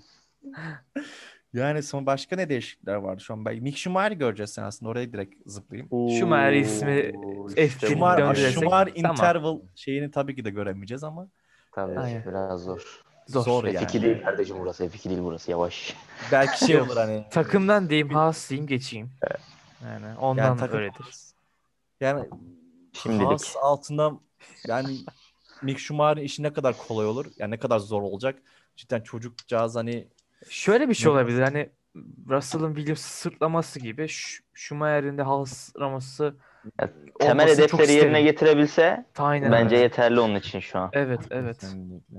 Yani 1.55 1.83
son 1.83 2.05
başka 2.05 2.35
ne 2.35 2.49
değişiklikler 2.49 2.95
vardı 2.95 3.21
şu 3.21 3.33
an? 3.33 3.45
Ben 3.45 3.63
Mick 3.63 3.77
Schumacher'i 3.77 4.17
göreceğiz 4.17 4.49
sen 4.53 4.63
aslında. 4.63 4.89
Oraya 4.89 5.13
direkt 5.13 5.35
zıplayayım. 5.45 5.89
Schumacher 6.19 6.51
ismi 6.53 7.11
Oo, 7.15 7.47
F1 7.49 7.65
işte. 7.67 7.87
Schumacher. 7.87 8.51
Schumacher 8.51 8.93
Tamam. 8.95 9.11
interval 9.15 9.59
şeyini 9.75 10.11
tabii 10.11 10.35
ki 10.35 10.45
de 10.45 10.49
göremeyeceğiz 10.49 11.03
ama 11.03 11.27
Tabii 11.71 11.99
Aynen. 11.99 12.23
biraz 12.25 12.61
zor. 12.63 13.01
zor. 13.27 13.43
zor 13.43 13.63
F2 13.63 13.73
yani. 13.73 14.03
değil 14.03 14.23
kardeşim 14.23 14.55
burası. 14.59 14.85
F2 14.85 15.09
değil 15.09 15.21
burası. 15.23 15.51
Yavaş. 15.51 15.95
Belki 16.31 16.65
şey 16.65 16.81
olur 16.81 16.97
hani. 16.97 17.25
Takımdan 17.31 17.89
diyeyim 17.89 18.09
Haas 18.09 18.49
diyeyim 18.49 18.67
geçeyim. 18.67 19.09
Yani 19.83 20.17
ondan 20.19 20.43
Yani 20.43 20.59
takım- 20.59 20.77
öyledir. 20.79 21.05
Yani 22.01 22.29
Şimdilik. 22.93 23.25
Haas 23.27 23.55
altında 23.61 24.11
yani 24.67 24.97
Mick 25.61 25.79
Schumacher'in 25.79 26.25
işi 26.25 26.43
ne 26.43 26.53
kadar 26.53 26.75
kolay 26.87 27.07
olur? 27.07 27.25
Yani 27.37 27.51
ne 27.51 27.57
kadar 27.59 27.79
zor 27.79 28.01
olacak? 28.01 28.39
Cidden 28.75 29.01
çocukcağız 29.01 29.75
hani 29.75 30.07
Şöyle 30.49 30.89
bir 30.89 30.93
şey 30.93 31.11
olabilir 31.11 31.41
hani 31.41 31.69
Russell'ın 32.29 32.75
Williams'ı 32.75 33.09
sırtlaması 33.17 33.79
gibi 33.79 34.01
Sch- 34.01 34.39
Schumacher'in 34.53 35.17
de 35.17 35.21
Haas'laması 35.21 36.35
Ya, 36.81 36.89
temel 37.19 37.47
hedefleri 37.47 37.91
yerine 37.91 38.07
isterim. 38.07 38.25
getirebilse 38.25 39.05
Aynen 39.17 39.51
bence 39.51 39.75
öyle. 39.75 39.83
yeterli 39.83 40.19
onun 40.19 40.35
için 40.35 40.59
şu 40.59 40.79
an. 40.79 40.89
Evet 40.93 41.19
evet. 41.31 41.59
Kesinlikle. 41.59 42.17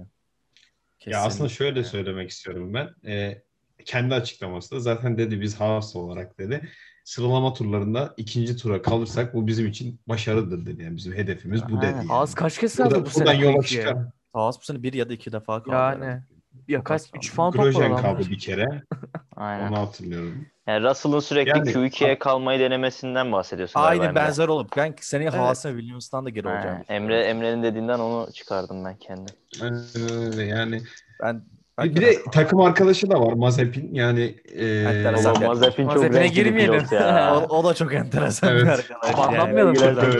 Ya 1.07 1.21
aslında 1.25 1.49
şöyle 1.49 1.85
söylemek 1.85 2.31
istiyorum 2.31 2.75
ben. 2.75 3.11
Ee, 3.11 3.43
kendi 3.85 4.15
açıklaması 4.15 4.75
da 4.77 4.81
zaten 4.81 5.19
dedi 5.19 5.41
biz 5.41 5.61
Haas 5.61 5.97
olarak 5.97 6.39
dedi. 6.39 6.69
Sıralama 7.05 7.55
turlarında 7.55 8.15
ikinci 8.17 8.57
tura 8.57 8.83
kalırsak 8.83 9.35
bu 9.35 9.47
bizim 9.47 9.67
için 9.67 10.01
başarıdır 10.09 10.67
dedi. 10.67 10.83
Yani 10.83 10.97
bizim 10.97 11.13
hedefimiz 11.13 11.63
bu 11.71 11.77
dedi. 11.83 11.87
Yani. 11.97 12.09
Haas 12.09 12.35
kaç 12.35 12.59
kez 12.59 12.79
Buradan- 12.79 12.91
kaldı 12.91 13.11
bu 13.11 13.15
buradan 13.21 13.33
sene 13.33 13.45
yola 13.45 13.63
çıkar. 13.63 13.97
Haas 14.33 14.61
bu 14.61 14.65
sene 14.65 14.83
bir 14.83 14.93
ya 14.93 15.09
da 15.09 15.13
iki 15.13 15.33
defa 15.33 15.63
kaldı. 15.63 15.75
Yani 15.77 16.05
herhalde. 16.05 16.23
Ya 16.69 16.85
kaç 16.85 17.03
az 17.03 17.11
3 17.15 17.37
kaldı. 17.37 17.57
falan 17.57 17.71
adamlar. 17.73 18.03
kaldı 18.03 18.31
bir 18.31 18.39
kere. 18.39 18.67
Aynen. 19.37 19.69
Onu 19.73 19.79
hatırlıyorum. 19.79 20.47
Yani 20.67 20.85
Russell'ın 20.89 21.21
sürekli 21.21 21.51
Yani- 21.51 21.71
Q2'ye 21.71 22.19
kalmayı 22.19 22.61
denemesinden 22.61 23.33
bahsediyorsun 23.33 23.81
Aynı 23.81 24.15
benzer 24.15 24.49
olup 24.49 24.77
ben 24.77 24.95
seneye 25.01 25.29
Evet. 25.31 25.39
Haas'a 25.41 25.71
Williams'tan 25.71 26.25
da 26.25 26.31
geri 26.31 26.49
olacağım. 26.49 26.79
Emre 26.89 27.21
Emre'nin 27.25 27.63
dediğinden 27.63 27.99
onu 27.99 28.33
çıkardım 28.33 28.85
ben 28.85 28.97
kendim. 28.97 29.35
Aynen 29.63 29.81
öyle 30.27 30.43
yani. 30.45 30.83
Ben 31.23 31.43
Bir, 31.85 31.95
bir 31.95 32.01
de 32.01 32.17
takım 32.33 32.61
arkadaşı 32.61 33.11
da 33.11 33.21
var 33.21 33.33
Mazepin. 33.33 33.95
Yani 33.95 34.37
e, 34.55 34.67
Enteresan. 34.67 35.37
Oğlum 35.37 35.47
Mazepin 35.47 35.85
çok 35.85 35.97
Mazepin'e 35.97 36.29
girmeyelim. 36.29 36.85
ya. 36.91 37.37
o, 37.51 37.57
o 37.59 37.65
da 37.65 37.75
çok 37.75 37.95
enteresan 37.95 38.51
Evet. 38.51 38.63
bir 38.63 38.69
arkadaş. 38.69 39.11
yani. 39.11 39.17
Anlatmayalım 39.27 39.75
Girer 39.75 39.95
şuradan 39.95 40.11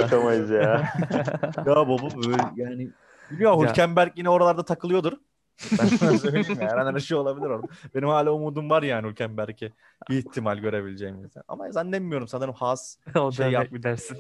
ya. 0.63 0.93
Ya 1.67 1.77
baba 1.77 2.03
böyle 2.03 2.43
yani 2.57 2.89
biliyorum 3.31 3.63
Ya. 3.63 3.69
Hülkenberg 3.71 4.13
yine 4.17 4.31
oralarda 4.31 4.65
takılıyordur. 4.65 5.13
Ben 5.79 5.87
sana 5.87 6.19
söyleyeyim 6.19 6.61
ya. 6.61 6.69
Her 6.69 6.77
an 6.77 6.95
her 6.95 7.01
şey 7.01 7.17
olabilir 7.17 7.47
orada. 7.47 7.67
Benim 7.95 8.09
hala 8.09 8.31
umudum 8.33 8.71
var 8.71 8.83
yani 8.83 9.09
Hülkenberg'e 9.09 9.73
bir 10.11 10.19
ihtimal 10.19 10.59
görebileceğim 10.59 11.25
insan. 11.25 11.43
Ama 11.49 11.73
zannetmiyorum 11.73 12.29
sanırım 12.29 12.55
Haas 12.55 12.99
o 13.15 13.33
Şey 13.33 13.47
da 13.47 13.51
yap- 13.51 13.73
bir 13.73 13.83
dersin. 13.83 14.19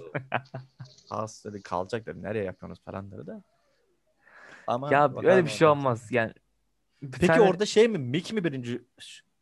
Haas 1.10 1.44
dedi 1.44 1.62
kalacak 1.62 2.06
dedi. 2.06 2.22
Nereye 2.22 2.44
yapıyorsunuz 2.44 2.84
falan 2.84 3.10
dedi 3.10 3.26
de. 3.26 3.42
Ama 4.66 4.92
Ya 4.92 5.10
öyle 5.16 5.44
bir 5.44 5.50
şey 5.50 5.68
olmaz. 5.68 6.12
Yani 6.12 6.32
bir 7.02 7.12
Peki 7.12 7.26
tane- 7.26 7.40
orada 7.40 7.66
şey 7.66 7.88
mi? 7.88 7.98
Mick 7.98 8.32
mi 8.32 8.44
birinci 8.44 8.82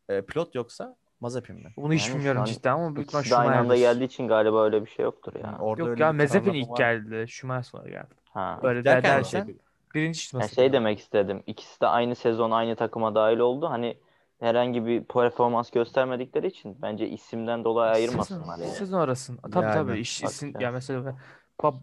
e, 0.09 0.21
pilot 0.21 0.55
yoksa 0.55 0.95
Mazepin 1.19 1.55
mi? 1.55 1.73
bunu 1.77 1.93
hiç 1.93 2.07
Yani 2.07 2.15
bilmiyorum 2.17 2.41
an 2.41 2.45
cidden 2.45 2.73
ama 2.73 2.95
büyük 2.95 3.07
ihtimal 3.07 3.21
İkisi 3.21 3.35
de 3.35 3.39
aynı 3.39 3.57
anda 3.57 3.75
geldiği 3.77 4.03
için 4.03 4.27
galiba 4.27 4.63
öyle 4.65 4.85
bir 4.85 4.89
şey 4.89 5.03
yoktur 5.03 5.33
ya. 5.43 5.57
Orada 5.59 5.89
Yok 5.89 5.99
ya 5.99 6.13
Mazepin 6.13 6.53
ilk 6.53 6.69
var. 6.69 6.77
geldi. 6.77 7.25
Schumacher 7.27 7.63
sonra 7.63 7.89
geldi. 7.89 8.13
Ha. 8.33 8.59
Öyle 8.63 8.85
der 8.85 8.95
Derken 8.95 9.17
dersen 9.17 9.45
şey- 9.45 9.55
birinci 9.95 10.19
çıkması. 10.19 10.43
Yani 10.45 10.55
şey 10.55 10.73
demek 10.73 10.99
istedim. 10.99 11.43
İkisi 11.47 11.81
de 11.81 11.87
aynı 11.87 12.15
sezon 12.15 12.51
aynı 12.51 12.75
takıma 12.75 13.15
dahil 13.15 13.37
oldu. 13.37 13.69
Hani 13.69 13.97
herhangi 14.39 14.85
bir 14.85 15.03
performans 15.03 15.71
göstermedikleri 15.71 16.47
için 16.47 16.81
bence 16.81 17.09
isimden 17.09 17.63
dolayı 17.63 17.91
ayırmasınlar 17.91 18.55
Sezon, 18.55 18.63
yani. 18.65 18.75
sezon 18.75 18.99
arasında. 18.99 19.41
Tabii 19.41 19.65
Yani, 19.65 19.73
tabii. 19.73 19.99
İş, 19.99 20.23
isim, 20.23 20.53
ya. 20.53 20.61
ya 20.61 20.71
mesela 20.71 21.05
ben 21.05 21.17
bab, 21.63 21.73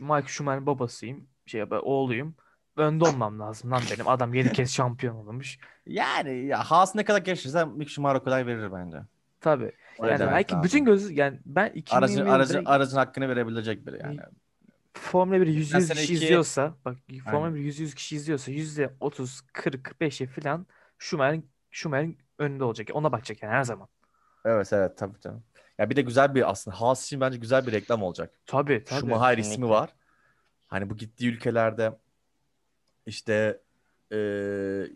Mike 0.00 0.28
Schumacher'in 0.28 0.66
babasıyım. 0.66 1.26
Şey 1.46 1.70
ben 1.70 1.80
oğluyum. 1.82 2.34
Önde 2.76 3.04
olmam 3.04 3.40
lazım 3.40 3.70
lan 3.70 3.80
benim. 3.92 4.08
Adam 4.08 4.34
7 4.34 4.52
kez 4.52 4.72
şampiyon 4.72 5.16
olmuş. 5.16 5.58
Yani 5.86 6.46
ya 6.46 6.58
Haas 6.58 6.94
ne 6.94 7.04
kadar 7.04 7.18
geçirse 7.18 7.64
Mick 7.64 7.90
Schumacher 7.90 8.20
o 8.20 8.24
kadar 8.24 8.46
verir 8.46 8.72
bence. 8.72 8.98
Tabii. 9.40 9.72
Öyle 10.00 10.12
Yani 10.12 10.32
belki 10.32 10.62
bütün 10.62 10.84
gözü 10.84 11.14
yani 11.14 11.40
ben 11.46 11.70
2020 11.74 11.96
Aracın, 11.96 12.26
aracın, 12.26 12.64
aracın 12.64 12.96
hakkını 12.96 13.28
verebilecek 13.28 13.86
biri 13.86 13.98
yani. 14.02 14.20
Formula 14.94 15.40
1 15.40 15.46
100 15.46 15.66
Geçen 15.66 15.78
100 15.78 15.88
sene 15.88 16.00
kişi 16.00 16.14
iki- 16.14 16.24
izliyorsa 16.24 16.74
bak 16.84 16.96
Formula 17.24 17.44
Aynen. 17.44 17.54
1 17.54 17.60
100 17.60 17.78
100 17.80 17.94
kişi 17.94 18.16
izliyorsa 18.16 18.52
%30 18.52 19.40
40 19.52 20.00
5'e 20.00 20.26
falan 20.26 20.66
Schumacher'in 20.98 21.50
Schumacher'in 21.70 22.18
önünde 22.38 22.64
olacak. 22.64 22.88
Ona 22.92 23.12
bakacak 23.12 23.42
yani 23.42 23.52
her 23.52 23.64
zaman. 23.64 23.88
Evet 24.44 24.72
evet 24.72 24.98
tabii 24.98 25.20
canım. 25.20 25.42
Ya 25.78 25.90
bir 25.90 25.96
de 25.96 26.02
güzel 26.02 26.34
bir 26.34 26.50
aslında 26.50 26.80
Haas 26.80 27.06
için 27.06 27.20
bence 27.20 27.38
güzel 27.38 27.66
bir 27.66 27.72
reklam 27.72 28.02
olacak. 28.02 28.40
Tabii 28.46 28.84
tabii. 28.84 29.00
Schumacher 29.00 29.38
ismi 29.38 29.50
kesinlikle. 29.50 29.70
var. 29.74 29.90
Hani 30.68 30.90
bu 30.90 30.96
gittiği 30.96 31.28
ülkelerde 31.28 31.98
işte 33.06 33.60
e, 34.10 34.16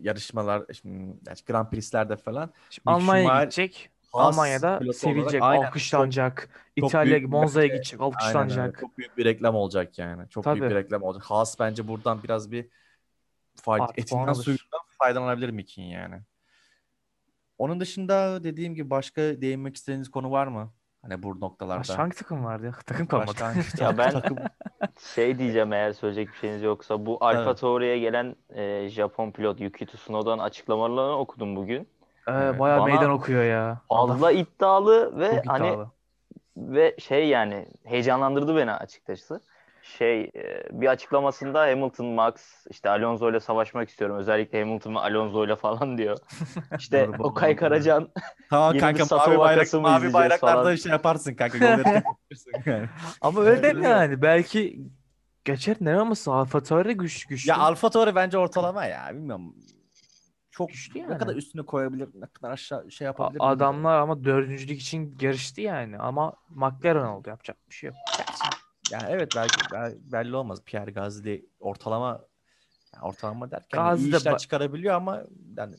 yarışmalar, 0.01 0.63
şimdi, 0.73 1.17
yani 1.27 1.37
Grand 1.47 1.69
Prix'lerde 1.69 2.15
falan 2.15 2.53
Şimdi 2.69 2.89
Almanya'ya 2.89 3.27
Schumacher- 3.29 3.41
gidecek. 3.43 3.89
Almanya'da 4.21 4.93
sevilecek, 4.93 5.41
olarak- 5.41 5.53
Aynen, 5.53 5.65
alkışlanacak. 5.67 6.49
çok 6.79 6.89
İtalya, 6.89 7.11
büyük 7.15 7.23
bir 7.27 7.31
Monza'ya 7.31 7.63
bence- 7.69 7.75
gidecek, 7.75 7.99
Aynen 8.01 8.13
öyle. 8.13 8.17
alkışlanacak. 8.17 8.77
Çok 8.79 8.97
büyük 8.97 9.17
bir 9.17 9.25
reklam 9.25 9.55
olacak 9.55 9.99
yani. 9.99 10.29
Çok 10.29 10.45
büyük 10.45 10.59
Tabii. 10.59 10.69
bir 10.69 10.75
reklam 10.75 11.03
olacak. 11.03 11.23
Haas 11.23 11.59
bence 11.59 11.87
buradan 11.87 12.23
biraz 12.23 12.51
bir 12.51 12.63
fay- 13.61 13.81
Artı 13.81 13.93
puan 13.93 13.93
etinden 13.97 14.27
alır. 14.27 14.43
suyundan 14.43 14.79
faydalanabilir 14.99 15.49
Mick'in 15.49 15.83
yani. 15.83 16.15
Onun 17.57 17.79
dışında 17.79 18.43
dediğim 18.43 18.75
gibi 18.75 18.89
başka 18.89 19.21
değinmek 19.21 19.75
istediğiniz 19.75 20.11
konu 20.11 20.31
var 20.31 20.47
mı? 20.47 20.73
Hani 21.01 21.23
bu 21.23 21.39
noktalarda. 21.39 21.79
Başka 21.79 21.97
hangi 21.97 22.15
takım 22.15 22.45
vardı 22.45 22.65
ya? 22.65 22.71
Takım 22.85 23.07
kalmadı. 23.07 23.27
Başka 23.27 23.45
hangi 23.47 23.59
Ya 23.81 23.97
ben 23.97 24.11
takım? 24.21 24.37
şey 25.15 25.37
diyeceğim 25.39 25.73
eğer 25.73 25.93
söyleyecek 25.93 26.33
bir 26.33 26.37
şeyiniz 26.39 26.63
yoksa 26.63 27.05
bu 27.05 27.17
Alfa 27.25 27.41
Evet. 27.43 27.57
Tauri'ye 27.57 27.99
gelen 27.99 28.35
e, 28.49 28.89
Japon 28.89 29.31
pilot 29.31 29.59
Yuki 29.61 29.85
Tsunoda'nın 29.85 30.41
açıklamalarını 30.43 31.17
okudum 31.17 31.55
bugün. 31.55 31.87
Ee, 32.27 32.31
Evet. 32.31 32.59
bayağı 32.59 32.79
Bana 32.79 32.85
meydan 32.85 33.11
okuyor 33.11 33.43
ya. 33.43 33.81
Fazla 33.89 34.31
iddialı 34.31 35.19
ve 35.19 35.35
çok 35.35 35.47
hani 35.47 35.67
iddialı. 35.67 35.91
ve 36.57 36.95
şey 36.99 37.27
yani 37.27 37.67
heyecanlandırdı 37.83 38.55
beni 38.55 38.71
açıkçası. 38.71 39.41
Şey 39.81 40.21
e, 40.21 40.63
bir 40.71 40.87
açıklamasında 40.87 41.61
Hamilton, 41.61 42.05
Max 42.05 42.65
işte 42.69 42.89
Alonso 42.89 43.29
ile 43.31 43.39
savaşmak 43.39 43.89
istiyorum. 43.89 44.17
Özellikle 44.17 44.59
Hamilton 44.59 44.95
ve 44.95 44.99
Alonso 44.99 45.45
ile 45.45 45.55
falan 45.55 45.97
diyor. 45.97 46.17
İşte 46.79 47.07
Okay 47.19 47.51
doğru. 47.51 47.59
Karacan 47.59 48.09
Tamam 48.49 48.77
kanka 48.77 49.05
mavi, 49.15 49.37
bayrak, 49.37 49.73
mavi 49.73 50.13
bayraklarda 50.13 50.63
falan? 50.63 50.75
şey 50.75 50.91
yaparsın 50.91 51.35
kanka. 51.35 51.83
Ama 53.21 53.41
öyle 53.41 53.63
deme 53.63 53.87
yani. 53.87 54.21
Belki 54.21 54.79
geçer 55.45 55.77
ne 55.79 56.01
olması 56.01 56.33
Alfa 56.33 56.63
Tauri 56.63 56.93
güç, 56.97 57.25
güçlü. 57.25 57.49
Ya 57.49 57.57
Alfa 57.57 57.89
Tauri 57.89 58.15
bence 58.15 58.37
ortalama 58.37 58.85
ya. 58.85 59.09
Bilmiyorum. 59.13 59.55
Çok 60.57 60.69
Güçlü 60.69 60.99
ne 60.99 61.03
yani. 61.03 61.17
kadar 61.17 61.35
üstüne 61.35 61.61
koyabilir, 61.61 62.09
ne 62.13 62.25
kadar 62.27 62.51
aşağı 62.51 62.91
şey 62.91 63.07
A- 63.07 63.09
yapabilir. 63.09 63.39
bilmiyorum. 63.39 63.57
Adamlar 63.57 63.99
ama 63.99 64.23
dördüncülük 64.23 64.81
için 64.81 65.17
yarıştı 65.21 65.61
yani. 65.61 65.97
Ama 65.97 66.33
McLaren 66.49 67.05
oldu 67.07 67.29
yapacak 67.29 67.57
bir 67.69 67.75
şey 67.75 67.87
yok. 67.87 67.97
Yani 68.91 69.03
evet 69.09 69.31
belki 69.35 69.55
bel- 69.73 69.97
belli 70.11 70.35
olmaz. 70.35 70.61
Pierre 70.65 70.91
Gasly 70.91 71.45
ortalama 71.59 72.25
yani 72.93 73.03
ortalama 73.05 73.51
derken 73.51 73.77
Gazi 73.83 74.07
iyi 74.09 74.15
işler 74.15 74.31
ba- 74.33 74.37
çıkarabiliyor 74.37 74.95
ama 74.95 75.23
yani 75.57 75.75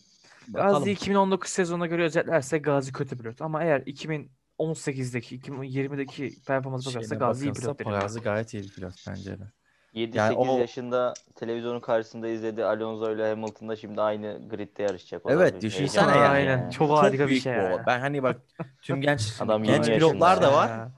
bakalım. 0.48 0.72
Gazi 0.78 0.90
2019 0.90 1.50
sezonuna 1.50 1.86
göre 1.86 2.04
özetlerse 2.04 2.58
Gazi 2.58 2.92
kötü 2.92 3.18
pilot. 3.18 3.42
Ama 3.42 3.62
eğer 3.64 3.80
2018'deki, 3.80 5.36
2020'deki 5.40 6.42
performans 6.46 6.86
bakarsa 6.86 7.14
Gazi 7.14 7.48
iyi 7.48 7.52
pilot. 7.52 7.78
Gazi 7.78 8.20
gayet 8.20 8.54
iyi 8.54 8.62
bir 8.62 8.72
pilot 8.72 8.94
bence 9.08 9.38
de. 9.38 9.52
7-8 9.98 10.16
Yani 10.16 10.36
o- 10.36 10.58
yaşında 10.58 11.14
televizyonun 11.34 11.80
karşısında 11.80 12.28
izledi 12.28 12.64
Alonso 12.64 13.14
ile 13.14 13.28
Hamilton'da 13.28 13.76
şimdi 13.76 14.00
aynı 14.00 14.48
gridde 14.48 14.82
yarışacak. 14.82 15.26
O 15.26 15.30
Evet, 15.30 15.62
düşünsene 15.62 16.02
heyecan 16.04 16.24
yani. 16.24 16.28
Aynen. 16.28 16.70
Çok 16.70 16.90
harika 16.90 17.28
bir 17.28 17.40
şey 17.40 17.52
bu. 17.52 17.56
yani. 17.56 17.82
Ben 17.86 18.00
hani 18.00 18.22
bak 18.22 18.36
tüm 18.82 19.00
genç 19.00 19.32
Adam 19.40 19.62
genç 19.64 19.88
20 19.88 19.98
pilotlar 19.98 20.42
da 20.42 20.52
var. 20.52 20.68
Ya. 20.68 20.92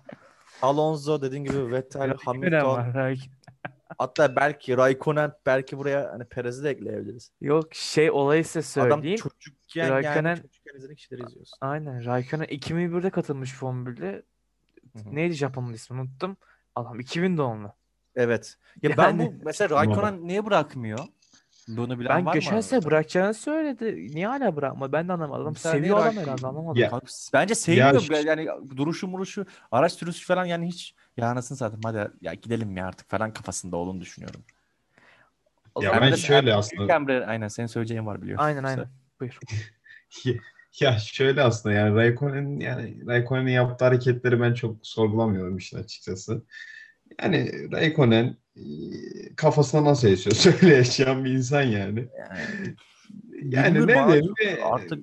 Alonso 0.62 1.22
dediğin 1.22 1.44
gibi 1.44 1.72
Vettel, 1.72 2.14
Hamilton. 2.24 2.84
Hatta 3.98 4.36
belki 4.36 4.76
Raikkonen 4.76 5.32
belki 5.46 5.78
buraya 5.78 6.10
hani 6.12 6.24
Perez'i 6.24 6.64
de 6.64 6.70
ekleyebiliriz. 6.70 7.32
Yok 7.40 7.74
şey 7.74 8.10
olayı 8.10 8.44
size 8.44 8.80
Adam 8.80 8.90
söyleyeyim. 8.92 9.16
çocukken 9.16 9.86
yani 9.88 9.90
Raikkonen- 10.06 10.36
çocukken 10.42 10.74
izlediğin 10.76 10.96
kişileri 10.96 11.22
izliyorsun. 11.26 11.58
Aynen. 11.60 12.04
Raikkonen 12.04 12.44
2001'de 12.44 13.10
katılmış 13.10 13.54
Formula 13.54 13.90
1'de. 13.90 14.22
Hı 14.92 14.98
hı. 14.98 15.14
Neydi 15.14 15.34
Japon'un 15.34 15.72
ismi 15.72 16.00
unuttum. 16.00 16.36
Adam 16.74 17.00
2000 17.00 17.36
doğumlu. 17.38 17.72
Evet. 18.16 18.56
Ya 18.82 18.96
ben 18.96 19.02
Yani- 19.04 19.18
bu 19.18 19.34
mesela 19.44 19.76
Raikkonen 19.76 20.26
niye 20.28 20.46
bırakmıyor? 20.46 20.98
Bunu 21.68 21.98
bilen 21.98 22.16
Ben 22.18 22.26
var 22.26 22.34
geçen 22.34 22.56
mı? 22.56 22.62
sene 22.62 22.84
bırakacağını 22.84 23.34
söyledi. 23.34 24.14
Niye 24.14 24.26
hala 24.26 24.56
bırakma? 24.56 24.92
Ben 24.92 25.08
de 25.08 25.12
anlamadım. 25.12 25.42
Adam 25.42 25.52
Mesela 25.52 25.74
seviyor 25.74 25.98
adam 25.98 26.16
herhalde 26.16 26.46
anlamadım. 26.46 26.82
Ya- 26.82 27.00
Bence 27.32 27.54
sevmiyor. 27.54 28.10
Ya- 28.10 28.20
yani 28.20 28.48
duruşu 28.76 29.08
muruşu, 29.08 29.46
araç 29.72 29.92
sürüsü 29.92 30.26
falan 30.26 30.44
yani 30.44 30.66
hiç 30.68 30.94
ya 31.16 31.28
anasını 31.28 31.58
satayım 31.58 31.80
hadi 31.84 32.10
ya 32.20 32.34
gidelim 32.34 32.76
ya 32.76 32.86
artık 32.86 33.10
falan 33.10 33.32
kafasında 33.32 33.76
olduğunu 33.76 34.00
düşünüyorum. 34.00 34.40
O 35.74 35.82
Ya 35.82 36.00
ben 36.00 36.14
şöyle 36.14 36.54
aslında 36.54 36.94
Emre 36.94 37.26
aynen 37.26 37.48
senin 37.48 37.66
söyleyeceğin 37.66 38.06
var 38.06 38.22
biliyorsun. 38.22 38.44
Aynen 38.44 38.64
aynen. 38.64 38.86
Buyur. 39.20 39.38
Ya 40.80 40.98
şöyle 40.98 41.42
aslında 41.42 41.74
yani 41.74 41.94
Raikkonen'in 41.94 42.60
yani 42.60 43.06
Raikkonen'in 43.06 43.50
yaptığı 43.52 43.84
hareketleri 43.84 44.40
ben 44.40 44.54
çok 44.54 44.76
sorgulamıyorum 44.82 45.56
işin 45.56 45.78
açıkçası. 45.78 46.42
Yani 47.22 47.50
Raikkonen 47.72 48.36
e, 48.56 48.62
kafasına 49.36 49.84
nasıl 49.84 50.08
yaşıyor? 50.08 50.36
Söyle 50.60 50.74
yaşayan 50.74 51.24
bir 51.24 51.30
insan 51.30 51.62
yani. 51.62 52.08
Yani, 52.18 52.74
Yani 53.42 53.86
ne 53.86 53.94
diyeyim? 54.08 54.34
e, 54.46 54.62
Artık 54.62 54.98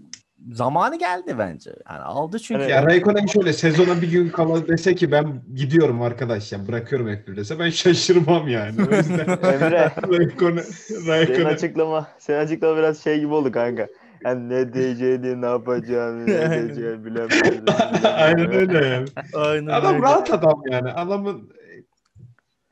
zamanı 0.51 0.99
geldi 0.99 1.35
bence. 1.39 1.71
Yani 1.89 1.99
aldı 2.01 2.39
çünkü. 2.39 2.61
Ya 2.63 2.85
Raikkonen 2.85 3.25
şöyle 3.25 3.53
sezona 3.53 4.01
bir 4.01 4.11
gün 4.11 4.29
kala 4.29 4.67
dese 4.67 4.95
ki 4.95 5.11
ben 5.11 5.41
gidiyorum 5.55 6.01
arkadaş 6.01 6.51
ya 6.51 6.67
bırakıyorum 6.67 7.07
F1 7.07 7.35
dese 7.35 7.59
ben 7.59 7.69
şaşırmam 7.69 8.47
yani. 8.47 8.75
O 8.91 8.95
yüzden 8.95 9.19
Emre 9.53 9.91
Raikkonen, 10.19 10.61
senin 10.61 11.07
Raikkonen 11.07 11.45
açıklama, 11.45 12.07
senin 12.19 12.37
açıklama 12.37 12.77
biraz 12.77 13.03
şey 13.03 13.19
gibi 13.19 13.33
oldu 13.33 13.51
kanka. 13.51 13.87
Yani 14.25 14.49
ne 14.49 14.73
diyeceğini, 14.73 15.41
ne 15.41 15.45
yapacağını, 15.45 16.27
ne 16.27 16.39
Aynen. 16.39 16.65
diyeceğini 16.65 17.05
bilemedim. 17.05 17.63
aynen 18.03 18.51
öyle 18.53 18.87
yani. 18.87 19.07
Aynen 19.33 19.67
Adam 19.67 19.93
öyle. 19.95 20.03
rahat 20.03 20.33
adam 20.33 20.61
yani. 20.71 20.91
Adamın 20.91 21.49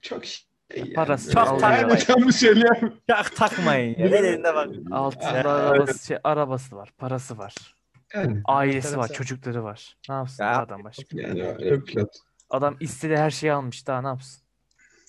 çok 0.05 0.25
şey 0.25 0.45
yani. 0.75 0.93
Parası 0.93 1.31
çok. 1.31 1.61
Yani 1.61 1.99
tam 1.99 2.31
söyleyeyim. 2.31 2.93
Çok 3.09 3.35
takmayın 3.35 3.99
ya. 3.99 4.05
Elinde 4.07 4.55
bak. 4.55 4.69
Altında 4.91 5.49
arabası, 5.49 6.07
şey, 6.07 6.17
arabası 6.23 6.75
var, 6.75 6.93
parası 6.97 7.37
var. 7.37 7.55
Yani, 8.13 8.41
Ailesi 8.45 8.97
var, 8.97 9.13
çocukları 9.13 9.63
var. 9.63 9.97
Ne 10.09 10.15
yapsın 10.15 10.43
Ya, 10.43 10.59
adam 10.61 10.83
başka? 10.83 11.03
yani 11.11 11.43
öyle. 11.43 11.81
Adam 12.49 12.77
istediği 12.79 13.17
her 13.17 13.31
şeyi 13.31 13.53
almış 13.53 13.87
daha 13.87 14.01
ne 14.01 14.07
yapsın? 14.07 14.41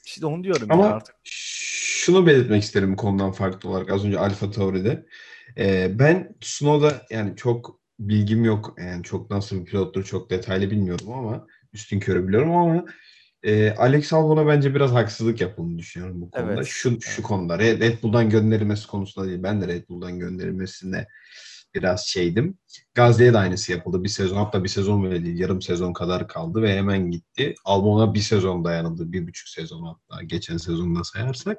İşte 0.06 0.26
onu 0.26 0.44
diyorum 0.44 0.68
Ama 0.70 0.84
ya 0.86 0.92
artık. 0.94 1.14
şunu 1.24 2.26
belirtmek 2.26 2.62
isterim 2.62 2.96
konudan 2.96 3.32
farklı 3.32 3.68
olarak 3.70 3.90
az 3.90 4.04
önce 4.04 4.18
Alfa 4.18 4.50
Tauri'de. 4.50 5.06
Ee, 5.58 5.90
ben 5.98 6.34
Tsunoda 6.40 7.06
yani 7.10 7.36
çok 7.36 7.80
bilgim 7.98 8.44
yok. 8.44 8.74
Yani 8.78 9.02
çok 9.02 9.30
nasıl 9.30 9.60
bir 9.60 9.64
pilottur 9.64 10.04
çok 10.04 10.30
detaylı 10.30 10.70
bilmiyorum 10.70 11.12
ama 11.12 11.46
üstün 11.72 12.00
körü 12.00 12.28
biliyorum 12.28 12.56
ama 12.56 12.84
e, 13.46 13.74
Alex 13.74 14.12
Albon'a 14.12 14.46
bence 14.46 14.74
biraz 14.74 14.92
haksızlık 14.92 15.40
yapıldığını 15.40 15.78
düşünüyorum 15.78 16.20
bu 16.20 16.30
konuda. 16.30 16.52
Evet. 16.52 16.66
Şu, 16.66 17.00
şu 17.00 17.22
konuda 17.22 17.58
Red, 17.58 18.02
Bull'dan 18.02 18.30
gönderilmesi 18.30 18.86
konusunda 18.86 19.28
değil. 19.28 19.42
Ben 19.42 19.60
de 19.60 19.68
Red 19.68 19.88
Bull'dan 19.88 20.18
gönderilmesine 20.18 21.06
biraz 21.74 22.06
şeydim. 22.06 22.58
Gazze'ye 22.94 23.32
de 23.32 23.38
aynısı 23.38 23.72
yapıldı. 23.72 24.04
Bir 24.04 24.08
sezon 24.08 24.36
hatta 24.36 24.64
bir 24.64 24.68
sezon 24.68 25.04
bile 25.04 25.24
değil. 25.24 25.38
Yarım 25.38 25.62
sezon 25.62 25.92
kadar 25.92 26.28
kaldı 26.28 26.62
ve 26.62 26.76
hemen 26.76 27.10
gitti. 27.10 27.54
Albon'a 27.64 28.14
bir 28.14 28.20
sezon 28.20 28.64
dayanıldı. 28.64 29.12
Bir 29.12 29.26
buçuk 29.28 29.48
sezon 29.48 29.82
hatta. 29.82 30.22
Geçen 30.22 30.56
sezonda 30.56 31.04
sayarsak. 31.04 31.58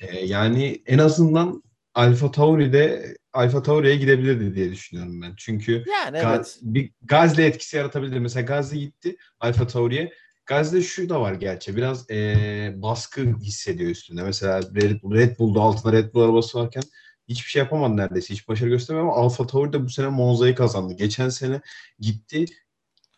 Ee, 0.00 0.26
yani 0.26 0.82
en 0.86 0.98
azından 0.98 1.62
Alfa 1.94 2.30
Tauri'de 2.30 3.16
Alfa 3.32 3.62
Tauri'ye 3.62 3.96
gidebilirdi 3.96 4.54
diye 4.54 4.70
düşünüyorum 4.70 5.22
ben. 5.22 5.34
Çünkü 5.36 5.72
Yani 5.72 6.18
evet. 6.18 6.58
bir 6.62 6.92
Gazze 7.02 7.44
etkisi 7.44 7.76
yaratabilir. 7.76 8.18
Mesela 8.18 8.46
Gazze 8.46 8.76
gitti 8.76 9.16
Alfa 9.40 9.66
Tauri'ye. 9.66 10.12
Gazze 10.48 10.82
şu 10.82 11.08
da 11.08 11.20
var 11.20 11.32
gerçi. 11.32 11.76
Biraz 11.76 12.10
eee, 12.10 12.74
baskı 12.76 13.20
hissediyor 13.40 13.90
üstünde. 13.90 14.22
Mesela 14.22 14.60
Red, 14.62 15.02
Bull, 15.02 15.14
Red 15.14 15.38
Bull'da 15.38 15.60
altında 15.60 15.92
Red 15.92 16.14
Bull 16.14 16.20
arabası 16.22 16.58
varken 16.58 16.82
hiçbir 17.28 17.50
şey 17.50 17.60
yapamadı 17.60 17.96
neredeyse. 17.96 18.34
Hiç 18.34 18.48
başarı 18.48 18.70
göstermedi 18.70 19.02
ama 19.02 19.14
Alfa 19.16 19.46
Tauri 19.46 19.72
de 19.72 19.84
bu 19.84 19.88
sene 19.88 20.08
Monza'yı 20.08 20.54
kazandı. 20.54 20.94
Geçen 20.94 21.28
sene 21.28 21.60
gitti 22.00 22.44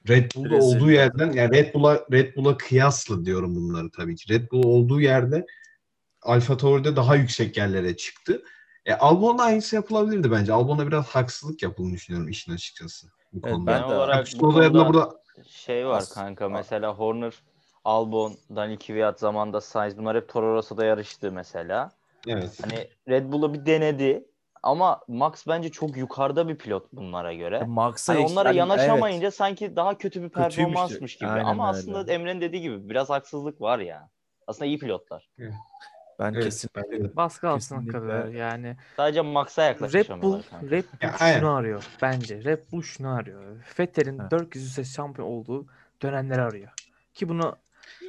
Red 0.09 0.31
Bull'da 0.35 0.51
Brezilya. 0.51 0.63
olduğu 0.63 0.91
yerden 0.91 1.33
yani 1.33 1.57
Red 1.57 1.75
Bull'a 1.75 2.05
Red 2.13 2.37
Bull'a 2.37 2.57
kıyasla 2.57 3.25
diyorum 3.25 3.55
bunları 3.55 3.91
tabii 3.91 4.17
ki. 4.17 4.35
Red 4.35 4.51
Bull 4.51 4.63
olduğu 4.65 5.01
yerde 5.01 5.47
Alfa 6.23 6.57
Tauri'de 6.57 6.97
daha 6.97 7.17
yüksek 7.17 7.57
yerlere 7.57 7.97
çıktı. 7.97 8.43
E, 8.87 8.95
Albon'da 8.95 9.43
aynısı 9.43 9.77
yapılabilirdi 9.77 10.31
bence. 10.31 10.53
Albon'a 10.53 10.87
biraz 10.87 11.07
haksızlık 11.07 11.63
yapıldığını 11.63 11.95
düşünüyorum 11.95 12.29
işin 12.29 12.53
açıkçası. 12.53 13.07
Bu 13.33 13.41
Evet, 13.45 13.55
konuda. 13.55 13.73
ben 13.73 13.83
olarak 13.83 14.27
bu 14.27 14.31
Tsunoda 14.31 14.63
yerine 14.65 14.79
konuda 14.79 14.93
burada 14.93 15.20
şey 15.47 15.87
var 15.87 15.99
As- 15.99 16.15
kanka 16.15 16.49
mesela 16.49 16.95
Horner, 16.95 17.35
Albon, 17.85 18.33
Daniel 18.57 18.79
Kvyat 18.79 19.21
zamanında 19.21 19.61
Sainz 19.61 19.99
bunlar 19.99 20.17
hep 20.17 20.29
Toro 20.29 20.55
Rosso'da 20.55 20.85
yarıştı 20.85 21.33
mesela. 21.33 21.91
evet. 22.29 22.59
Hani 22.63 22.89
Red 23.09 23.33
Bull'u 23.33 23.55
bir 23.55 23.67
denedi 23.67 24.25
ama 24.63 25.01
Max 25.09 25.47
bence 25.47 25.69
çok 25.71 25.97
yukarıda 25.97 26.49
bir 26.49 26.59
pilot 26.59 26.93
bunlara 26.93 27.35
göre. 27.35 27.65
Max'a 27.65 28.15
Hani 28.15 28.27
onlara 28.27 28.49
yani 28.49 28.57
yanaşamayınca 28.59 29.27
evet. 29.27 29.35
sanki 29.35 29.77
daha 29.77 29.99
kötü 29.99 30.23
bir 30.23 30.29
Kötüymüş 30.29 30.75
performansmış 30.75 31.17
gibi. 31.17 31.31
Aynen 31.31 31.45
Ama 31.45 31.69
öyle. 31.69 31.79
aslında 31.79 32.13
Emre'nin 32.13 32.41
dediği 32.41 32.63
gibi 32.63 32.89
biraz 32.89 33.11
haksızlık 33.11 33.61
var 33.61 33.79
ya. 33.79 34.11
Aslında 34.47 34.67
iyi 34.67 34.79
pilotlar. 34.79 35.31
Ben 36.21 36.33
Evet, 36.35 36.45
kesin 36.45 36.71
bence 36.77 37.05
de. 37.05 37.17
Baskı 37.17 37.55
Kesinlikle. 37.55 37.93
kalıyor 37.93 38.29
yani. 38.29 38.77
Sadece 38.97 39.21
Max'a 39.21 39.63
Red 39.63 39.69
yaklaşamıyorlar. 39.69 40.23
Bull. 40.63 40.71
Red 40.71 40.85
Bull 40.85 40.99
Ya, 41.07 41.13
şunu 41.19 41.27
aynen. 41.27 41.45
arıyor 41.45 41.85
bence. 42.03 42.45
Red 42.45 42.59
Bull 42.73 42.83
şunu 42.83 43.15
arıyor. 43.15 43.43
Vettel'in 43.79 44.19
Evet. 44.19 44.31
4 44.31 44.57
yüzde 44.57 44.85
şampiyon 44.85 45.29
olduğu 45.29 45.67
dönemleri 46.03 46.41
arıyor. 46.43 46.69
Ki 47.15 47.29
bunu 47.29 47.57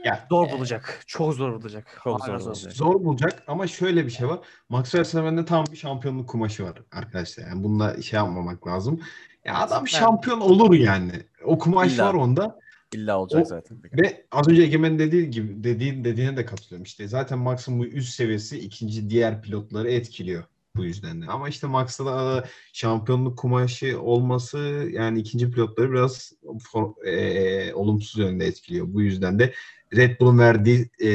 Ya, 0.03 0.25
zor 0.29 0.51
bulacak. 0.51 1.01
Çok 1.07 1.33
zor 1.33 1.53
bulacak. 1.53 1.99
Çok 2.03 2.21
Hala 2.27 2.39
zor 2.39 2.45
bulacak. 2.49 2.73
zor 2.73 2.93
bulacak 3.03 3.43
ama 3.47 3.67
şöyle 3.67 4.05
bir 4.05 4.11
şey 4.11 4.27
var. 4.27 4.39
Max 4.69 4.95
Verstappen'de 4.95 5.45
tam 5.45 5.65
bir 5.71 5.77
şampiyonluk 5.77 6.29
kumaşı 6.29 6.63
var 6.63 6.73
arkadaşlar. 6.91 7.43
Yani 7.47 7.63
bununla 7.63 8.01
şey 8.01 8.17
yapmamak 8.17 8.67
lazım. 8.67 9.01
Ya 9.45 9.55
adam 9.59 9.81
Ben- 9.81 9.85
şampiyon 9.99 10.41
olur 10.41 10.73
yani. 10.73 11.11
O 11.45 11.57
kumaş 11.57 11.93
İlla. 11.93 12.07
var 12.07 12.13
onda. 12.13 12.59
İlla 12.93 13.19
olacak 13.19 13.41
O- 13.41 13.45
zaten. 13.45 13.77
Ve 13.93 14.25
az 14.31 14.47
önce 14.47 14.61
Egemen 14.61 14.99
dediği 14.99 15.29
gibi 15.29 15.63
dediğin 15.63 16.03
dediğine 16.03 16.37
de 16.37 16.45
katılıyorum. 16.45 16.83
İşte 16.83 17.07
zaten 17.07 17.39
Max'ın 17.39 17.79
bu 17.79 17.85
üst 17.85 18.13
seviyesi 18.13 18.59
ikinci 18.59 19.09
diğer 19.09 19.41
pilotları 19.41 19.91
etkiliyor 19.91 20.43
bu 20.75 20.85
yüzden 20.85 21.21
de. 21.21 21.25
Ama 21.25 21.49
işte 21.49 21.67
Max'ta 21.67 22.05
da 22.05 22.45
şampiyonluk 22.73 23.37
kumaşı 23.37 24.01
olması 24.01 24.57
yani 24.91 25.19
ikinci 25.19 25.51
pilotları 25.51 25.91
biraz 25.91 26.33
for- 26.43 27.05
e, 27.07 27.73
olumsuz 27.73 28.19
yönde 28.19 28.45
etkiliyor. 28.45 28.85
Bu 28.89 29.01
yüzden 29.01 29.39
de 29.39 29.53
Red 29.95 30.19
Bull'un 30.19 30.39
verdiği 30.39 30.89
e, 31.03 31.09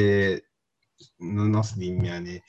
nasıl 1.19 1.81
diyeyim 1.81 2.03
yani 2.03 2.41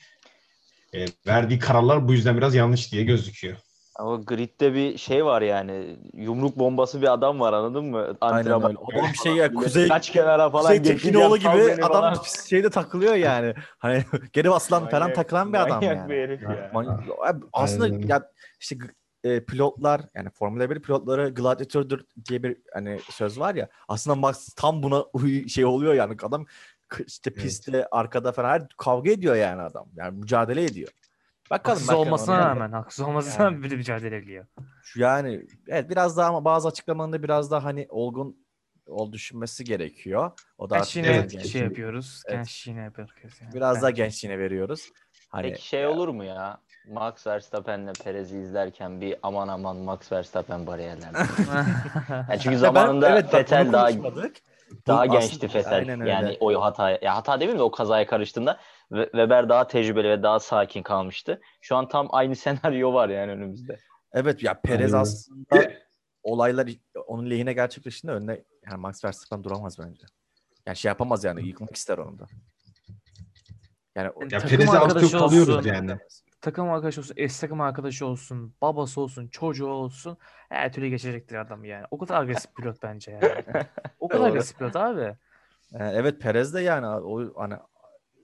e, 0.93 1.05
verdiği 1.27 1.59
kararlar 1.59 2.07
bu 2.07 2.13
yüzden 2.13 2.37
biraz 2.37 2.55
yanlış 2.55 2.91
diye 2.91 3.03
gözüküyor. 3.03 3.57
Ama 3.99 4.15
gridde 4.15 4.73
bir 4.73 4.97
şey 4.97 5.25
var 5.25 5.41
yani. 5.41 5.97
Yumruk 6.13 6.59
bombası 6.59 7.01
bir 7.01 7.13
adam 7.13 7.39
var 7.39 7.53
anladın 7.53 7.85
mı? 7.85 8.17
Antrenman 8.21 8.71
öyle. 8.71 8.79
Adam 8.99 9.11
bir 9.13 9.17
şey 9.17 9.33
ya, 9.35 9.47
Kuzey- 9.47 9.87
kaç 9.87 10.09
kenara 10.09 10.49
falan 10.49 10.77
Kuzey 10.77 10.81
Tekinoğlu 10.83 11.37
gibi 11.37 11.49
adam 11.83 11.91
falan. 12.13 12.17
şeyde 12.49 12.69
takılıyor 12.69 13.15
yani. 13.15 13.53
Hani 13.77 14.03
geri 14.33 14.49
basılan 14.51 14.89
falan 14.89 15.09
Manyak- 15.09 15.13
takılan 15.15 15.53
bir 15.53 15.57
adam 15.57 15.69
manyak 15.69 15.97
yani. 15.97 16.09
bir 16.09 16.15
herif 16.17 16.41
ya. 16.41 16.71
Man- 16.73 17.03
Abi 17.27 17.45
Aslında 17.53 17.83
Aynen. 17.83 18.07
ya 18.07 18.31
işte 18.59 18.75
e, 19.23 19.45
pilotlar 19.45 20.01
yani 20.15 20.29
Formula 20.29 20.69
1 20.69 20.81
pilotları 20.81 21.29
gladiatördür 21.29 22.05
diye 22.29 22.43
bir 22.43 22.57
hani 22.73 22.99
söz 23.09 23.39
var 23.39 23.55
ya. 23.55 23.67
Aslında 23.87 24.15
Max 24.15 24.53
tam 24.55 24.83
buna 24.83 25.03
şey 25.47 25.65
oluyor 25.65 25.93
yani 25.93 26.15
adam 26.23 26.45
işte 27.07 27.29
Evet. 27.33 27.43
pistte 27.43 27.87
arkada 27.91 28.31
falan 28.31 28.49
her 28.49 28.67
kavga 28.77 29.11
ediyor 29.11 29.35
yani 29.35 29.61
adam. 29.61 29.85
Yani 29.95 30.17
mücadele 30.19 30.63
ediyor. 30.63 30.89
Bakalım 31.49 31.75
Haksız 31.75 31.87
bakalım 31.87 32.07
olmasına 32.07 32.35
onu. 32.35 32.41
rağmen, 32.41 32.71
haksız 32.71 33.05
olmasına 33.05 33.43
Yani. 33.43 33.45
rağmen 33.53 33.63
bir 33.63 33.69
de 33.69 33.75
mücadele 33.75 34.17
ediyor. 34.17 34.45
Şu 34.83 34.99
yani 35.01 35.45
evet 35.67 35.89
biraz 35.89 36.17
daha 36.17 36.27
ama 36.29 36.45
bazı 36.45 36.67
açıklamalarında 36.67 37.23
biraz 37.23 37.51
daha 37.51 37.63
hani 37.63 37.87
olgun 37.89 38.45
ol 38.87 39.11
düşünmesi 39.11 39.63
gerekiyor. 39.63 40.31
O 40.57 40.69
da 40.69 40.75
artık 40.75 40.93
Gençliğine 40.93 41.17
evet, 41.19 41.47
şey 41.47 41.61
yapıyoruz. 41.61 42.23
Evet. 42.25 42.37
Gençliğine 42.37 42.81
yapıyoruz. 42.81 43.13
Yani. 43.41 43.53
biraz 43.53 43.81
daha 43.81 43.89
Bence. 43.91 44.03
gençliğine 44.03 44.39
veriyoruz. 44.39 44.89
Hani 45.29 45.43
Peki 45.49 45.67
şey 45.67 45.87
olur 45.87 46.07
mu 46.07 46.23
ya? 46.23 46.57
Max 46.87 47.27
Verstappen'le 47.27 47.93
Perez'i 48.03 48.37
izlerken 48.37 49.01
bir 49.01 49.15
aman 49.23 49.47
aman 49.47 49.77
Max 49.77 50.11
Verstappen 50.11 50.67
bariyerlerde. 50.67 51.17
Yani 52.09 52.39
çünkü 52.39 52.49
Ya 52.49 52.51
ben- 52.51 52.57
zamanında 52.57 53.09
evet, 53.09 53.33
Vettel 53.33 53.73
daha. 53.73 53.89
Bu 54.03 54.13
daha 54.87 55.01
aslında- 55.01 55.19
gençti 55.19 55.47
Vettel. 55.53 55.73
Aynen 55.73 56.01
öyle. 56.01 56.11
Yani 56.11 56.37
o 56.39 56.61
hata 56.61 56.89
ya 56.89 57.15
hata 57.15 57.33
demeyeyim 57.33 57.59
de 57.59 57.63
o 57.63 57.71
kazaya 57.71 58.05
karıştığında 58.07 58.59
Weber 58.89 59.49
daha 59.49 59.67
tecrübeli 59.67 60.09
ve 60.09 60.23
daha 60.23 60.39
sakin 60.39 60.83
kalmıştı. 60.83 61.41
Şu 61.61 61.75
an 61.75 61.87
tam 61.87 62.07
aynı 62.11 62.35
senaryo 62.35 62.93
var 62.93 63.09
yani 63.09 63.31
önümüzde. 63.31 63.79
Evet 64.13 64.43
ya 64.43 64.61
Perez 64.61 64.93
Aynen. 64.93 65.01
aslında 65.03 65.71
olaylar 66.23 66.69
onun 67.07 67.29
lehine 67.29 67.53
gerçekleştiğinde 67.53 68.15
önüne 68.17 68.43
yani 68.65 68.77
Max 68.77 69.05
Verstappen 69.05 69.43
duramaz 69.43 69.79
bence. 69.79 70.05
Yani 70.65 70.77
şey 70.77 70.89
yapamaz 70.89 71.23
yani 71.23 71.47
yıkmak 71.47 71.75
ister 71.75 71.97
onu 71.97 72.19
da. 72.19 72.25
Yani 73.95 74.11
Ya 74.31 74.39
takım 74.39 74.49
Perez'e 74.49 74.79
az 74.79 75.01
çok 75.01 75.11
kalıyoruz 75.11 75.55
olsun. 75.55 75.69
yani. 75.69 75.97
takım 76.41 76.69
arkadaşı 76.71 77.01
olsun, 77.01 77.13
eş 77.17 77.39
takım 77.39 77.61
arkadaşı 77.61 78.05
olsun, 78.05 78.53
babası 78.61 79.01
olsun, 79.01 79.27
çocuğu 79.27 79.67
olsun 79.67 80.17
her 80.49 80.73
türlü 80.73 80.87
geçecektir 80.87 81.35
adam 81.35 81.65
yani. 81.65 81.85
O 81.91 81.97
kadar 81.97 82.21
agresif 82.21 82.55
pilot 82.55 82.83
bence 82.83 83.11
yani. 83.11 83.65
O 83.99 84.07
kadar 84.07 84.29
agresif 84.29 84.57
pilot 84.57 84.75
abi. 84.75 85.01
e, 85.73 85.83
evet 85.83 86.21
Perez 86.21 86.53
de 86.53 86.61
yani 86.61 86.87
o 86.87 87.41
hani 87.41 87.55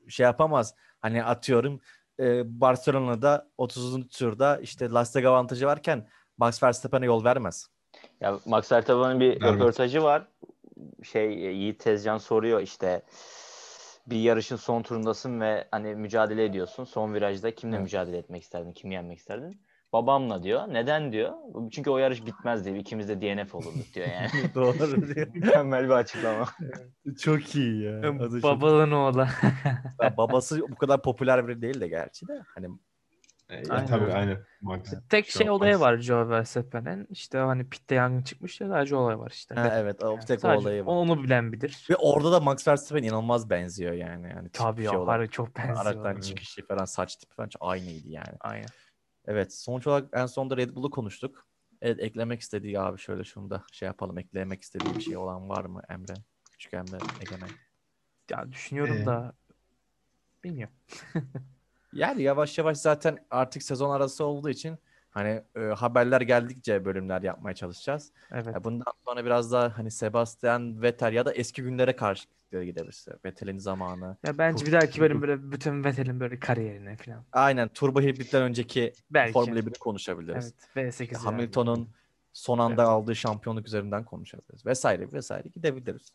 şey 0.09 0.23
yapamaz. 0.23 0.75
Hani 1.01 1.23
atıyorum 1.23 1.81
e, 2.19 2.59
Barcelona'da 2.61 3.49
30. 3.57 4.07
turda 4.07 4.57
işte 4.57 4.89
lastik 4.89 5.25
avantajı 5.25 5.65
varken 5.65 6.07
Max 6.37 6.63
Verstappen'e 6.63 7.05
yol 7.05 7.23
vermez. 7.23 7.67
Ya 8.21 8.39
Max 8.45 8.71
Verstappen'in 8.71 9.19
bir 9.19 9.41
Vermez. 9.41 9.53
röportajı 9.55 10.03
var. 10.03 10.27
Şey 11.03 11.47
e, 11.47 11.51
Yiğit 11.51 11.79
Tezcan 11.79 12.17
soruyor 12.17 12.61
işte 12.61 13.01
bir 14.07 14.19
yarışın 14.19 14.55
son 14.55 14.81
turundasın 14.81 15.41
ve 15.41 15.67
hani 15.71 15.95
mücadele 15.95 16.45
ediyorsun. 16.45 16.83
Son 16.83 17.13
virajda 17.13 17.55
kimle 17.55 17.75
Evet. 17.75 17.83
mücadele 17.83 18.17
etmek 18.17 18.43
isterdin? 18.43 18.71
Kimi 18.71 18.93
yenmek 18.93 19.17
isterdin? 19.17 19.61
Babamla 19.95 20.43
diyor. 20.43 20.63
Neden 20.67 21.11
diyor? 21.11 21.33
Çünkü 21.71 21.89
o 21.89 21.97
yarış 21.97 22.25
bitmez 22.25 22.65
diyor. 22.65 22.75
İkimiz 22.75 23.09
de 23.09 23.21
DNF 23.21 23.55
olurduk 23.55 23.93
diyor 23.93 24.07
yani. 24.07 24.29
Doğru 24.55 25.15
diyor. 25.15 25.27
Mükemmel 25.33 25.83
bir 25.85 25.89
açıklama. 25.89 26.45
Çok 27.19 27.55
iyi 27.55 27.81
ya. 27.83 27.99
Adı 27.99 28.41
oğlu. 28.95 29.27
Ya 30.01 30.17
babası 30.17 30.61
bu 30.61 30.75
kadar 30.75 31.01
popüler 31.01 31.47
biri 31.47 31.61
değil 31.61 31.81
de 31.81 31.87
gerçi 31.87 32.27
de. 32.27 32.41
Hani 32.55 32.67
E, 33.49 33.69
Aynen. 33.69 33.87
tabii 33.87 34.13
aynen. 34.13 34.37
Tek 35.09 35.29
şey 35.29 35.49
olayı 35.49 35.79
var 35.79 35.97
Joe 35.97 36.29
Verstappen'in. 36.29 37.07
İşte 37.09 37.37
hani 37.37 37.69
pitte 37.69 37.95
yangın 37.95 38.21
çıkmış 38.21 38.61
ya 38.61 38.67
sadece 38.67 38.95
olay 38.95 39.19
var 39.19 39.31
işte. 39.31 39.55
ha, 39.55 39.71
evet 39.73 40.03
o 40.03 40.19
tek 40.19 40.39
Sadece 40.39 40.47
olayı 40.67 40.85
var. 40.85 40.93
Onu 40.93 41.23
bilen 41.23 41.53
bilir. 41.53 41.87
Ve 41.89 41.95
orada 41.95 42.31
da 42.31 42.39
Max 42.39 42.67
Verstappen 42.67 43.03
inanılmaz 43.03 43.49
benziyor 43.49 43.93
yani. 43.93 44.29
yani 44.29 44.49
Tabii 44.53 44.75
şey 44.83 44.85
ya. 44.85 44.99
olarak. 44.99 45.19
Harbi 45.19 45.29
çok 45.29 45.57
benziyor. 45.57 45.77
Araçtan 45.77 46.21
çıkışı 46.21 46.67
falan 46.67 46.85
saç 46.85 47.15
tipi 47.15 47.35
falan 47.35 47.49
aynıydı 47.59 48.07
yani. 48.07 48.37
Aynen. 48.39 48.67
Evet 49.27 49.53
sonuç 49.53 49.87
olarak 49.87 50.09
en 50.13 50.25
sonunda 50.25 50.57
Red 50.57 50.75
Bull'u 50.75 50.89
konuştuk. 50.89 51.47
Evet 51.81 51.99
eklemek 51.99 52.41
istediği 52.41 52.79
abi 52.79 52.99
şöyle 52.99 53.23
şunu 53.23 53.49
da 53.49 53.63
şey 53.71 53.85
yapalım. 53.85 54.17
Eklemek 54.17 54.61
istediği 54.61 54.95
bir 54.95 55.01
şey 55.01 55.17
olan 55.17 55.49
var 55.49 55.65
mı 55.65 55.81
Emre? 55.89 56.13
Küçük 56.51 56.73
Emre 56.73 56.97
Egemen. 57.21 57.49
Ya 58.29 58.51
düşünüyorum 58.51 58.97
Ee, 58.97 59.05
da 59.05 59.33
bilmiyorum. 60.43 60.75
Yani 61.93 62.21
yavaş 62.21 62.57
yavaş 62.57 62.77
zaten 62.77 63.25
artık 63.31 63.63
sezon 63.63 63.89
arası 63.89 64.25
olduğu 64.25 64.49
için 64.49 64.77
hani 65.15 65.41
e, 65.55 65.59
haberler 65.59 66.21
geldikçe 66.21 66.85
bölümler 66.85 67.21
yapmaya 67.21 67.55
çalışacağız. 67.55 68.11
Evet. 68.31 68.55
Ya 68.55 68.63
bundan 68.63 68.93
sonra 69.05 69.25
biraz 69.25 69.51
daha 69.51 69.77
hani 69.77 69.91
Sebastian 69.91 70.81
Vettel 70.81 71.13
ya 71.13 71.25
da 71.25 71.33
eski 71.33 71.63
günlere 71.63 71.95
karşı 71.95 72.27
gidebiliriz. 72.51 73.07
Vettel'in 73.25 73.57
zamanı. 73.57 74.17
Ya 74.27 74.37
bence 74.37 74.65
bir 74.65 74.71
dahaki 74.71 75.01
bölüm 75.01 75.21
böyle 75.21 75.51
bütün 75.51 75.83
Vettel'in 75.83 76.19
böyle 76.19 76.39
kariyerine 76.39 76.97
falan. 76.97 77.23
Aynen 77.31 77.67
turbo 77.67 78.01
hibritten 78.01 78.41
önceki 78.41 78.93
Belki. 79.11 79.33
Formula 79.33 79.59
1'i 79.59 79.79
konuşabiliriz. 79.79 80.53
Evet. 80.75 80.93
V8 81.01 81.13
'i 81.13 81.17
Hamilton'un 81.17 81.89
son 82.33 82.59
anda 82.59 82.83
aldığı 82.83 83.15
şampiyonluk 83.15 83.67
üzerinden 83.67 84.03
konuşabiliriz. 84.03 84.65
Vesaire 84.65 85.11
vesaire 85.13 85.47
gidebiliriz. 85.47 86.13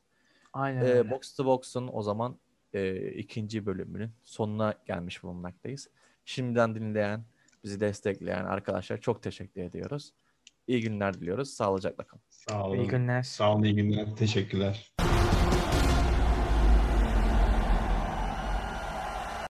Aynen 0.53 0.87
Ee. 0.87 1.11
Box 1.11 1.35
to 1.35 1.45
Box'un 1.45 1.91
o 1.93 2.03
zaman 2.03 2.37
e, 2.73 3.11
ikinci 3.11 3.67
bölümünün 3.67 4.11
sonuna 4.25 4.75
gelmiş 4.87 5.23
bulunmaktayız. 5.23 5.89
Şimdiden 6.25 6.75
dinleyen, 6.75 7.25
bizi 7.65 7.81
destekleyen 7.81 8.45
arkadaşlar 8.45 9.01
çok 9.01 9.23
teşekkür 9.23 9.61
ediyoruz. 9.63 10.13
İyi 10.67 10.81
günler 10.81 11.15
diliyoruz. 11.15 11.51
Sağlıcakla 11.51 12.05
kalın. 12.05 12.23
Sağ 12.29 12.65
olun. 12.65 12.77
İyi 12.77 12.89
günler. 12.89 13.23
Sağ 13.23 13.55
olun 13.55 13.63
iyi 13.63 13.75
günler. 13.75 14.17
Teşekkürler. 14.17 14.93